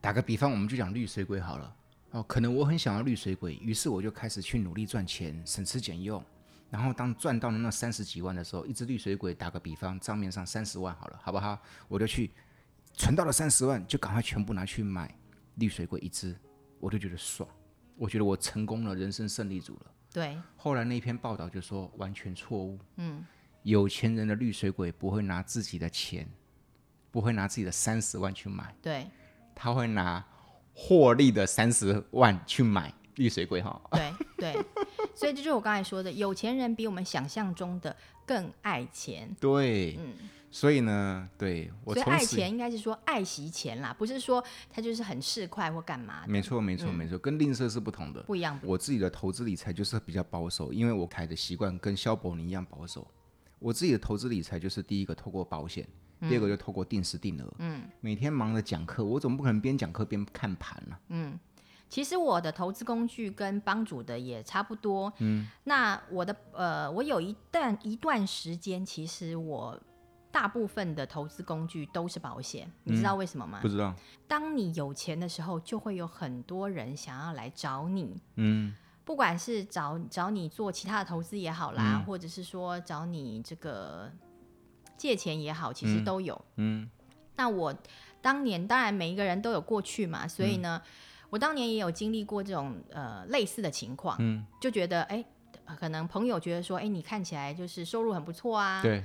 [0.00, 1.76] 打个比方，我们就讲绿水鬼好了。
[2.10, 6.22] 哦，可能我很想要绿水鬼，于是我就开始去努力赚钱，省吃俭用。
[6.70, 11.58] 然后当赚到了那三十几万的时候，一只绿水鬼，打个比方，账面上三十万好了，好不好？
[11.88, 12.30] 我就去
[12.92, 15.12] 存到了三十万，就赶快全部拿去买
[15.56, 16.36] 绿水鬼一只，
[16.78, 17.48] 我就觉得爽，
[17.96, 19.90] 我觉得我成功了，人生胜利组了。
[20.12, 20.36] 对。
[20.56, 22.78] 后来那篇报道就说完全错误。
[22.96, 23.24] 嗯。
[23.64, 26.26] 有钱人的绿水鬼不会拿自己的钱，
[27.10, 28.74] 不会拿自己的三十万去买。
[28.80, 29.06] 对。
[29.56, 30.22] 他会拿
[30.74, 34.52] 获利的三十万去买绿水鬼哈，对对，
[35.14, 37.96] 所以这就是我刚才说的，有钱人比我们想象中的
[38.26, 39.32] 更爱钱。
[39.38, 40.12] 对，嗯，
[40.50, 46.24] 所以呢，对我所以爱钱应该是说爱惜钱啦，不是说他就是很市侩或干嘛。
[46.26, 48.58] 没错，没错，没错，跟吝啬是不同的，不一样。
[48.64, 53.06] 我自己的投资理财就是比较保守，因为我开的习惯跟肖伯尼一样保守。
[53.64, 55.88] 我自己的投资理财就是第一个透过保险。
[56.20, 61.00] 第二个就透过定时定额，嗯，每天忙着讲课，我总不可能边讲课边看盘了，啊。
[61.08, 61.38] 嗯，
[61.88, 65.12] 其实我的投资工具跟帮主的也差不多。
[65.18, 69.78] 嗯，那我的呃，我有一段一段时间，其实我
[70.30, 72.70] 大部分的投资工具都是保险。
[72.84, 73.58] 你知道为什么吗？
[73.60, 73.94] 嗯，不知道。
[74.26, 78.22] 当你有钱的时候，就会有很多人想要来找你。
[78.36, 78.74] 嗯，
[79.04, 84.10] 不管是找找你做其他的投资也好啦，嗯，或者是说找你这个。
[84.96, 86.34] 借钱也好，其实都有。
[86.54, 86.90] 嗯，嗯，
[87.34, 87.74] 那我
[88.22, 90.88] 当年当然每一个人都有过去嘛，所以呢，嗯、
[91.30, 94.16] 我当年也有经历过这种呃类似的情况。
[94.20, 95.22] 嗯，就觉得哎，
[95.76, 98.80] 可能朋友觉得说，哎，你看起来就是收入很不错啊。
[98.80, 99.02] 对。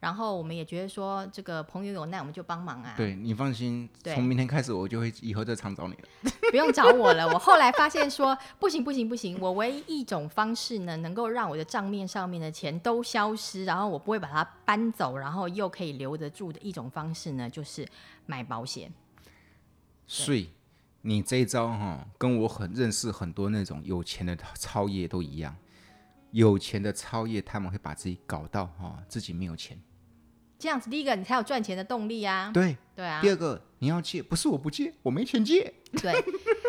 [0.00, 2.94] 然后我们也觉得说，这个朋友有难我们就帮忙啊。
[2.96, 6.30] 对，你放心，从明天开始我就会以后再常找你了。
[6.50, 17.86] 不用找我了，我后来发现说不行不行不行，我唯一一种方式呢，能够让我的账面上面的钱都消失，然后我不会把它搬走，然后又可以留得住的一种方式呢，就是
[18.24, 18.92] 买保险。
[20.06, 20.48] 所以
[21.02, 25.54] 你这一招哈、哦，跟我很认识很多那种有钱的超业都一样，
[26.30, 29.76] 有钱的超业他们会把自己搞到哈、哦，自己没有钱。
[30.58, 32.50] 这样子，第一个你才有赚钱的动力啊。
[32.52, 33.20] 对对啊。
[33.22, 35.72] 第二个，你要借，不是我不借，我没钱借。
[36.02, 36.12] 对，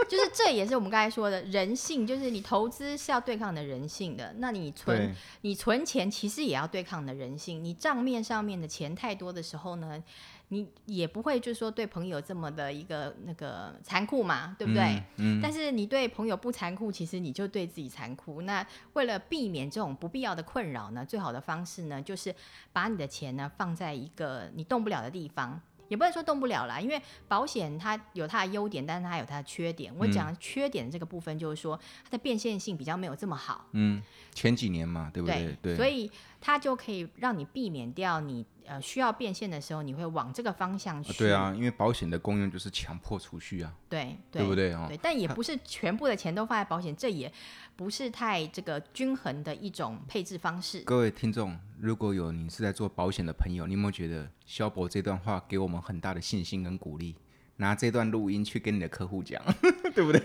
[0.08, 4.34] 就是这也是我们刚才说的人性，就是你投资是要对抗的人性的。
[4.38, 7.62] 那你存你存钱其实也要对抗的人性。
[7.62, 10.02] 你账面上面的钱太多的时候呢，
[10.50, 15.02] 你也不会就是说对朋友这么的一个那个残酷嘛，对不对？
[15.18, 15.40] 嗯。
[15.40, 18.42] 嗯，但是你对朋友不残酷，其实你就对自己残酷。
[18.42, 22.34] 那为了避免这种不必要的困扰呢，最好的方式呢，就是
[22.74, 25.62] 把你的钱呢放在一个你动不了的地方。
[25.88, 29.92] 也不能说动不了啦，因为保险它有它的优点，但是它有它的缺点。
[29.98, 33.66] 我讲缺点的这个部分，就是说它的变现性比较没有这么好。
[33.72, 34.00] 嗯，
[34.32, 35.58] 前几年嘛，对不对？
[35.64, 35.76] 对。
[35.76, 35.76] 对。
[35.76, 41.12] 所以它就可以让你避免掉你呃需要变现的时候，你会往这个方向去。
[41.12, 43.74] 啊对啊，因为保险的功用就是强迫储蓄啊。
[43.90, 44.74] 对对，对不对？
[44.74, 47.32] 哦，对，但也不是全部的钱都放在保险，这也
[47.76, 50.82] 不是太这个均衡的一种配置方式。
[50.82, 57.16] 各位听众，如果有你是在做保险的朋友，你有没有觉得肖博这段话给我们很大的信心跟鼓励？
[57.60, 59.42] 拿这段录音去跟你的客户讲，
[59.94, 60.22] 对不对？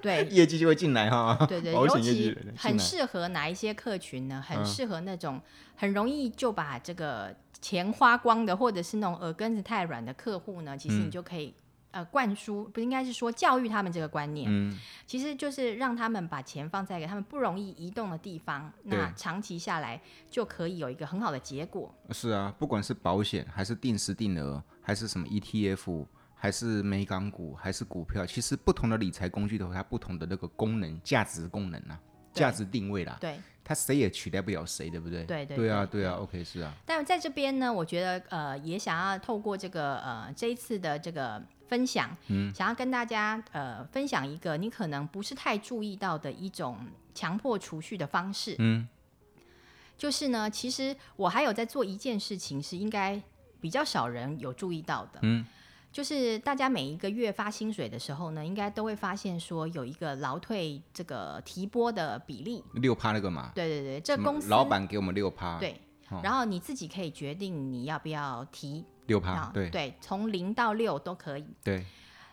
[0.00, 1.36] 对， 业绩就会进来哈。
[1.48, 4.42] 对对，尤其很适合哪一些客群呢？
[4.46, 5.40] 很适合那种
[5.74, 11.48] 很容易就把这个钱花光的，或者是那种耳根子太软的客户呢，其实你就可以、
[11.90, 20.00] 嗯、呃灌输，不应该是说教育他们这个观念、嗯，其实就是让他们把钱放在给他们不容易移动的地方，那长期下来
[20.30, 21.92] 就可以有一个很好的结果。
[22.10, 26.06] 是啊，不管是保险还是定时定额，还是什么 ETF。
[26.40, 31.98] 还是美港股，还是股票，其实不同的理财工具都有它不同的那个功能、价值功能啊，
[32.32, 33.18] 价值定位啦。
[33.20, 35.24] 对，它谁也取代不了谁，对不对？
[35.24, 36.72] 对对，对，对啊，对啊，OK，是啊。
[36.86, 46.78] 但在这边呢，我觉得呃，也想要透过这个呃这一次的这个分享，嗯，想要跟大家呃分享一个你可能不是太注意到的一种
[47.12, 48.88] 强迫储蓄的方式，嗯，
[49.96, 53.20] 就是呢，其实我还有在做一件事情，是应该
[53.60, 55.44] 比较少人有注意到的，嗯。
[55.90, 63.50] 就是大家每一个月发薪水的时候呢，应该都会发现说有一个劳退这个提拨的比例，六趴那个嘛。
[63.54, 65.58] 对对对，这公司老板给我们六趴。
[65.58, 65.80] 对、
[66.10, 69.50] 哦，然后你自己可以决定你要不要提六趴。
[69.52, 71.46] 对对，从零到六都可以。
[71.64, 71.84] 对，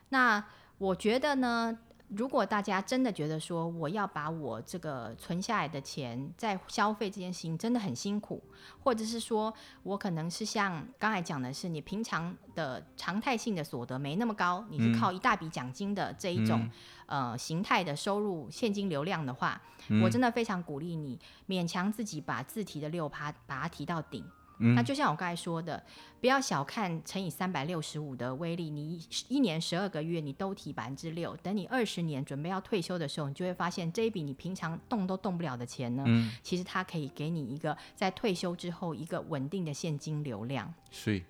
[0.09, 0.43] 那
[0.77, 1.77] 我觉得呢。
[2.09, 8.43] 如果大家真的觉得说我要把我这个存下来的钱在消费这件事情真的很辛苦，
[8.79, 9.53] 或者是说
[9.83, 16.69] 我可能是像刚才讲的是你平常的常态性的所得没那么高，你是靠一大笔奖金的这一种、
[17.07, 24.23] 嗯、呃形态的收入现金流量的话，嗯、我真的非常鼓励你勉强自己把自提的六趴把它提到顶。
[24.59, 25.83] 嗯、那就像我刚才说的，
[26.19, 28.69] 不要小看乘以三百六十五的威力。
[28.69, 40.73] 你一年十二个月，你都提百分之六，等你二十年准备要退休的时候，你就会发现这一笔你平常动都动不了的钱呢，嗯、其实它可以给你一个在退休之后一个稳定的现金流量。
[40.89, 41.21] 是，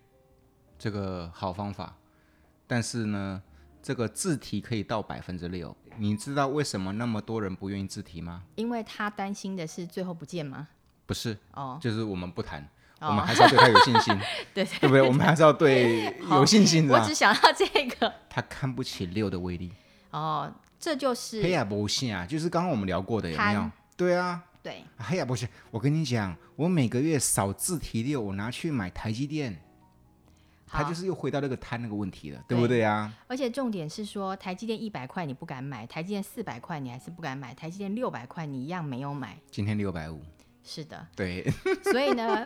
[0.78, 1.96] 这个好方法。
[2.68, 3.42] 但是呢，
[3.82, 5.76] 这个自提可以到百分之六。
[5.98, 8.44] 你知道为什么那么多人不愿意自提吗？
[8.56, 10.68] 因为他担心的是最后不见吗？
[11.06, 12.68] 不是，哦，就是我们不谈。
[13.08, 14.18] 我们还是要对他有信心，
[14.53, 15.01] 对对，对不对？
[15.01, 16.93] 我们还是要对有信心的。
[16.93, 18.14] 我只想要这个。
[18.30, 19.72] 他看不起六的威力。
[20.12, 21.41] 哦，这就是。
[21.43, 23.72] 黑亚不信啊，就是刚刚我们聊过的，有没有？
[23.97, 24.43] 对啊。
[24.64, 24.84] 对。
[24.97, 29.56] 黑亚不信，我跟你讲，我每个月少自提六，我拿去买台积电，
[30.66, 33.14] 他就是又回到那个贪那个问题了，对不对啊？
[33.28, 39.38] 而且重点是说，台积电一百块你不敢买，台积电四百块你还是不敢买，台积电六百块你一样没有买。
[39.51, 40.22] 今天六百五。
[40.66, 41.45] 是的，对，
[41.91, 42.45] 所以呢，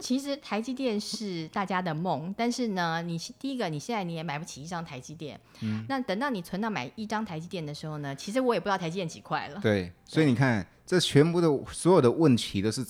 [0.00, 9.60] 其实台积电是大家的梦，但是呢，你第一个，你现在你也买不起一张台积电，嗯，那等到你存到买一张台积电的时候呢，其实我也不知道台积电几块了。
[9.60, 12.82] 对，所以你看，这全部的所有的问题都是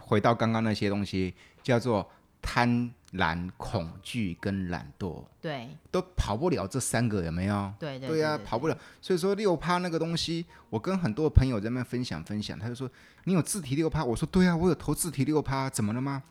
[0.00, 2.10] 回到刚刚那些东西，叫做。
[2.46, 7.72] 贪婪、恐惧跟懒惰，对，都跑不了这三个，有没有？
[7.78, 8.76] 对对，对呀、啊，跑不了。
[9.00, 12.90] 所以说六趴那个东西，我跟很多朋友在那边分享分享，他就说
[13.24, 16.24] ：“你有自提六趴？”我说：“对啊，我有投自提六趴，怎么了吗？”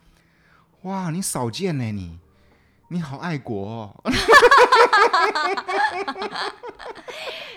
[0.84, 2.20] 哇，你少见呢，你，
[2.90, 4.04] 你好爱国哦！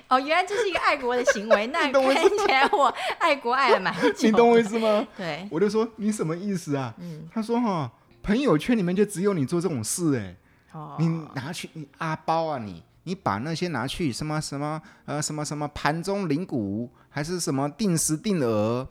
[0.08, 4.12] 哦，原来这是一个爱国的行为，那 看起来我爱国爱的蛮久。
[4.22, 5.04] 你懂我意思吗？
[5.16, 6.94] 对，我就说你什么意思啊？
[6.98, 7.90] 嗯，他说哈。
[8.26, 10.36] 朋友圈里面就只有你做这种事哎、
[10.72, 11.06] 哦，你
[11.36, 18.88] 拿去你阿包啊你，你把那些拿去什么什么呃什么什么盘中领股还是什么定时定额，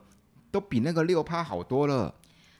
[0.51, 2.05] 都比那个六趴好多了。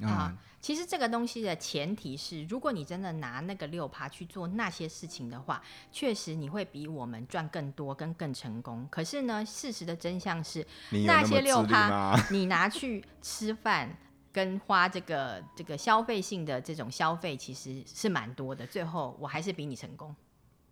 [0.01, 5.61] 啊、嗯，其实这个东西的前提是，如果你真的拿那个六趴去做那些事情的话，
[5.93, 8.85] 确实你会比我们赚更多跟更成功。
[8.91, 13.95] 可是呢，事实的真相是，那，那些六趴你拿去吃饭。
[14.35, 20.13] 跟花这个这个消费性的这种消费其实是蛮多的，最后我还是比你成功。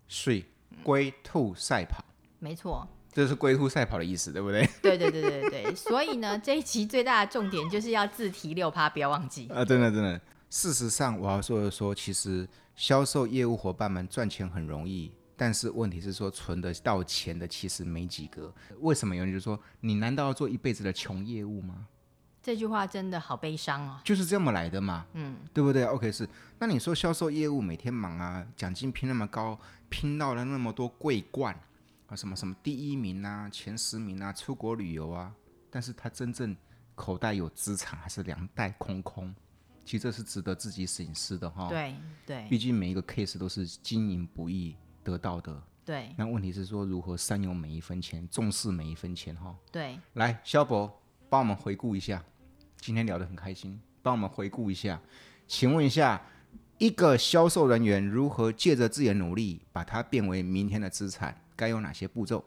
[0.06, 0.44] 是
[0.82, 2.04] 龟兔赛跑，
[2.38, 4.68] 没错，这是龟兔赛跑的意思，对不对？
[4.82, 5.74] 对对对对对。
[5.74, 9.48] 所以呢，这一期最大的重点就是要自提六趴，不要忘记。
[9.48, 10.20] 啊，真的真的。
[10.50, 12.46] 事实上，我要说的说，其实
[12.76, 18.52] 销售业务伙伴们赚钱很容易，但是问题是说存得到钱的其实没几个。
[18.80, 21.88] 为什么有人就说，你难道要做一辈子的穷业务吗？
[22.44, 26.28] 这句话真的好悲伤哦，就是这么来的嘛，嗯，对不对？OK，是。
[26.58, 31.58] 那你说销售业务每天忙啊，奖金拼那么高，拼到了那么多桂冠
[32.06, 35.32] 啊，什么什么第一名啊，前十名啊，出国旅游啊，
[35.70, 36.54] 但是他真正
[36.94, 39.34] 口袋有资产还是两袋空空？
[39.82, 41.70] 其实这是值得自己审视的哈。
[41.70, 41.94] 对
[42.26, 45.62] 对，毕竟每一个 case 都是经营不易得到的。
[45.82, 46.14] 对。
[46.18, 49.56] 那问题是说如何善用每一分钱，重视每一分钱哈。
[49.72, 49.98] 对。
[50.12, 50.90] 来，肖博
[51.28, 52.24] 帮我们回顾一下，
[52.84, 55.00] 今天聊得很开心，帮我们回顾一下，
[55.46, 56.20] 请问一下，
[56.76, 61.34] 一个销售人员如何借着自己的努力把它变为明天的资产？
[61.56, 62.44] 该有哪些步骤？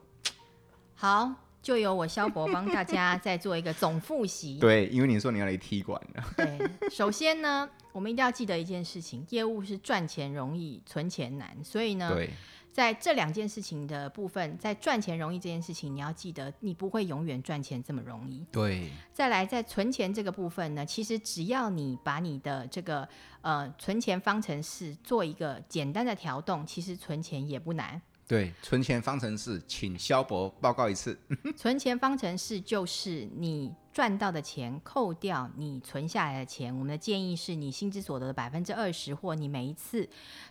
[0.94, 1.34] 好。
[1.60, 4.58] 就由我萧博帮大家再做一个总复习。
[4.62, 6.22] 对，因为你说你要来踢馆的。
[6.36, 11.52] 对，首先呢，我们一定要记得一件事情：业务是赚钱容易，存钱难。
[11.64, 12.30] 所以呢，对
[12.78, 18.46] 在这两件事情的部分，在赚钱容易这件事情，你要记得，你不会永远赚钱这么容易。
[18.52, 18.88] 对。
[19.12, 23.08] 再来，在存钱这个部分呢，其实只要你把你的这个
[23.40, 28.00] 呃存钱方程式做一个简单的调动，其实存钱也不难。
[28.28, 31.18] 对，存钱方程式，请肖博报告一次。
[31.56, 36.70] 存钱方程式就是你赚到的钱扣掉你存下来的钱。
[36.72, 40.06] 我们的建议是你薪资所得的百分之二十，或你每一次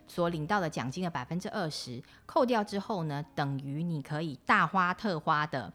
[0.08, 5.72] 所领到的奖金的百分之二十，扣掉之后呢，等于你可以大花特花的。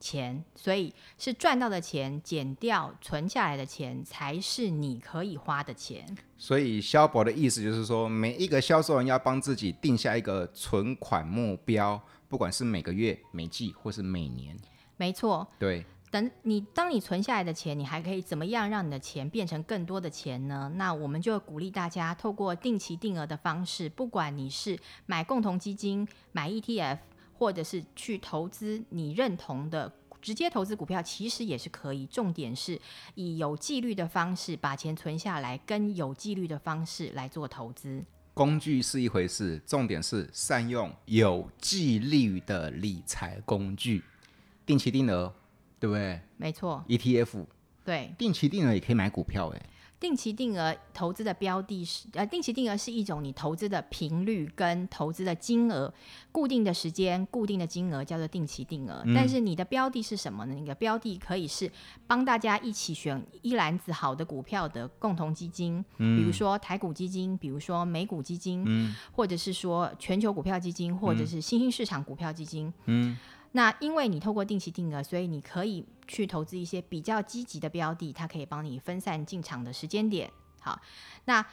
[0.00, 6.04] 钱，所以是赚到的钱减掉存下来的钱，才是你可以花的钱。
[6.38, 14.56] 所以肖博的意思就是说，每一个销售人要帮自己定下一个存款目标，不管是每个月、每季或是每年。
[14.96, 15.46] 没错。
[15.58, 15.84] 对。
[16.10, 20.68] 等你当你存下来的钱，你还可以怎么样让你的钱变成更多的钱呢？
[20.74, 24.76] 那我们就鼓励大家透过定期定额的方式，不管你是
[25.06, 26.98] 买共同基金、买 ETF。
[27.40, 32.04] 或者是去投资你认同的直接投资股票，其实也是可以。
[32.04, 32.78] 重点是
[33.14, 38.04] 以有纪律的方式把钱存下来，跟有纪律的方式来做投资。
[38.34, 44.02] 工具是一回事，重点是善用有纪律的理财工具。
[44.66, 45.32] 定期定额，
[45.78, 46.20] 对不对？
[46.36, 46.84] 没错。
[46.88, 47.46] ETF。
[47.86, 48.14] 对。
[48.18, 49.62] 定期定额也可以买股票，哎。
[50.00, 55.92] 定期定额投资的标的是，呃，定期定额是一种你投资的频率跟投资的金额，
[56.32, 59.02] 固定的时间、固定的金额叫做定期定额。
[59.04, 59.14] 嗯。
[59.14, 60.54] 但是你的标的是什么呢？
[60.54, 61.70] 你的标的可以是
[62.06, 73.18] 帮大家一起选一篮子好的股票的共同基金，嗯，比如说台股基金，比如说美股基金，嗯，或者是说全球股票基金，或者是新兴市场股票基金，嗯。
[73.52, 80.30] 那因为你透过定期定额，所以你可以去投资一些比较积极的标的，它可以帮你分散进场的时间点。
[80.60, 80.80] 好，
[81.24, 81.44] 那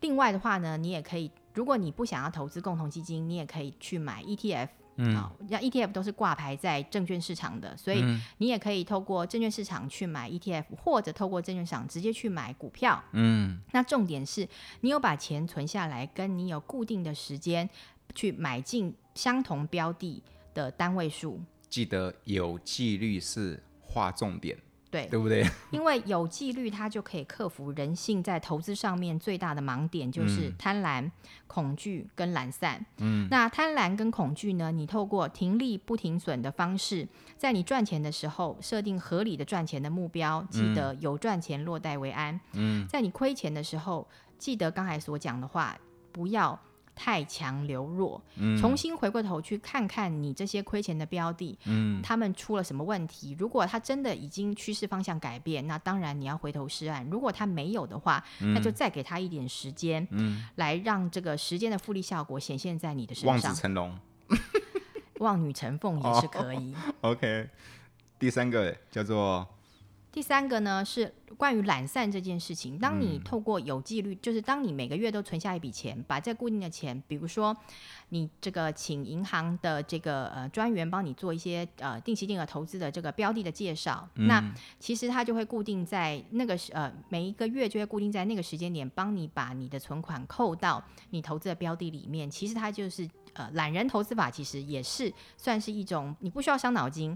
[0.00, 4.68] 另外的话呢，你也可以，如果你不想要投资共同基金，你也可以去买 ETF。
[4.98, 8.02] 嗯，好，那 ETF 都是挂牌在证券市场的，所以
[8.38, 13.04] 你也可以透过证券市场去买 ETF，或者透过证券市场直接去买股票。
[13.12, 14.48] 嗯，那重点是
[14.80, 17.68] 你有把钱存下来，跟你有固定的时间
[18.14, 20.22] 去买进相同标的。
[20.56, 21.38] 的单位数，
[21.68, 24.56] 记得有纪律是划重点，
[24.90, 25.46] 对对不对？
[25.70, 31.12] 因为有纪律，它就可以克服人性在投资上面最大的盲点，就是贪婪、嗯、
[31.46, 32.84] 恐惧跟懒散。
[32.96, 34.72] 嗯，那贪婪跟恐惧呢？
[34.72, 42.40] 你透过停利不停损的方式，在你赚钱的时候设定合理的赚钱的目标，记得有赚钱落袋为安。
[42.54, 45.78] 嗯，在你亏钱的时候，记得刚才所讲的话，
[46.10, 46.58] 不要。
[46.96, 53.36] 太强留弱，嗯，重新回过头去看看你这些亏钱的标的，嗯，他们出了什么问题？
[53.38, 63.32] 如果他真的已经趋势方向改变，那当然你要回头是岸；如果他没有的话，嗯，那就再给他一点时间，嗯，来让这个时间的复利效果显现在你的身上。
[63.32, 63.98] 望子成龙，
[65.20, 66.74] 望女成凤也是可以。
[67.02, 67.50] Oh, OK，
[68.18, 69.46] 第三个叫做。
[70.16, 72.78] 第三个呢是关于懒散这件事情。
[72.78, 77.54] 当你透过有纪律，嗯，就是当你每个月都存下一笔钱，把这固定的钱，比如说
[78.08, 84.42] 你这个请银行的这个呃专员帮你做一些呃定期定额投资的这个标的的介绍，嗯，那
[84.80, 92.30] 其实它就会固定在那个呃每一个月就会固定在那个时间点，帮你把你的存款扣到你投资的标的里面。
[92.30, 97.14] 其实它就是呃懒人投资法，其实也是算是一种你不需要伤脑筋。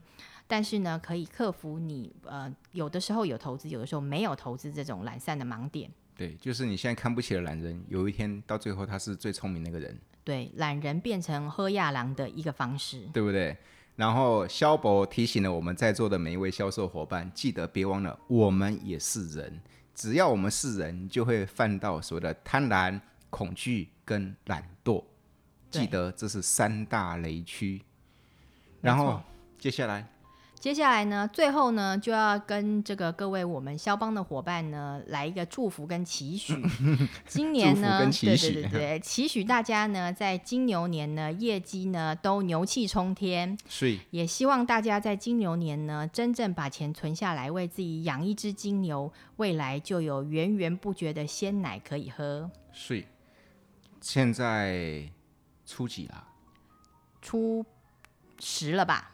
[0.51, 5.89] 但是呢，可以克服你呃有的时候有投资，有的时候没有投资这种懒散的盲点。
[6.17, 9.97] 对，就是你现在看不起的懒人，有一天到最后他是最聪明那个人。
[10.25, 13.57] 对，懒人变成喝亚郎的一个方式，对不对？
[13.95, 19.61] 然后肖博提醒了我们在座的每一位销售伙伴，记得别忘了，我们也是人，
[19.95, 25.05] 只要我们是人，就会犯到所谓的贪婪、恐惧跟懒惰。
[25.71, 27.81] 记得这是三大雷区。
[28.81, 29.23] 然后
[29.57, 30.07] 接下来。
[30.61, 36.55] 接下来呢，最后呢，就要跟这个各位我们肖邦的伙伴呢，来一个祝福跟期许。
[37.27, 43.57] 今年呢，对对对对，期许大家呢，在金牛年呢，业绩呢都牛气冲天。
[43.67, 43.99] 是。
[44.11, 52.51] 也希望大家在金牛年呢，真正把钱存下来，为自己养一只金牛，未来就有源源不绝的鲜奶可以喝。
[52.71, 53.03] 是。
[54.03, 55.11] 现在
[55.65, 56.29] 初几了？
[57.23, 57.65] 初
[58.39, 59.10] 十了吧？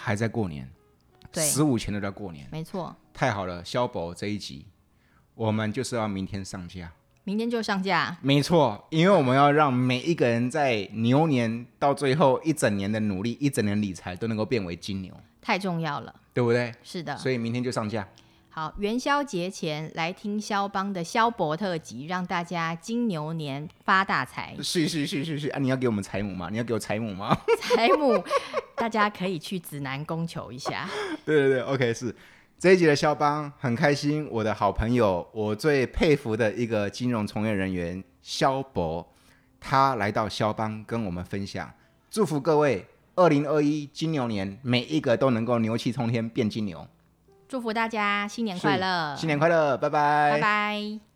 [0.00, 0.70] 还在过年，
[1.32, 2.94] 对，十五前都在过年，没错。
[3.12, 4.64] 太好了，肖博这一集，
[5.34, 6.92] 我们就是要明天上架，
[7.24, 16.72] 明天就上架，没错，因为我们要让每一个人在牛年到最后一整年的努力，一整年理财都能够变为金牛，太重要了，对不对？
[16.84, 18.06] 是的，所以明天就上架。
[18.58, 24.52] 好，元宵节前来听肖邦的肖伯特集，让大家金牛年发大财。
[24.60, 25.60] 是是是是是啊！
[25.60, 26.48] 你要给我们财母吗？
[26.50, 27.38] 你要给我财母吗？
[27.62, 28.20] 财母，
[28.74, 30.88] 大家可以去指南宫求一下。
[31.24, 32.12] 对对对，OK，是
[32.58, 34.26] 这一集的肖邦很开心。
[34.28, 39.08] 我的好朋友，我最佩服的一个金融从业人员肖伯，
[39.60, 41.72] 他来到肖邦跟我们分享，
[42.10, 42.84] 祝福各位
[43.14, 46.84] 二零二一金牛年每一个都能够牛气冲天变金牛。
[47.48, 49.16] 祝福大家新年快乐！
[49.16, 49.76] 新年快乐！
[49.78, 50.32] 拜拜！
[50.32, 51.07] 拜拜！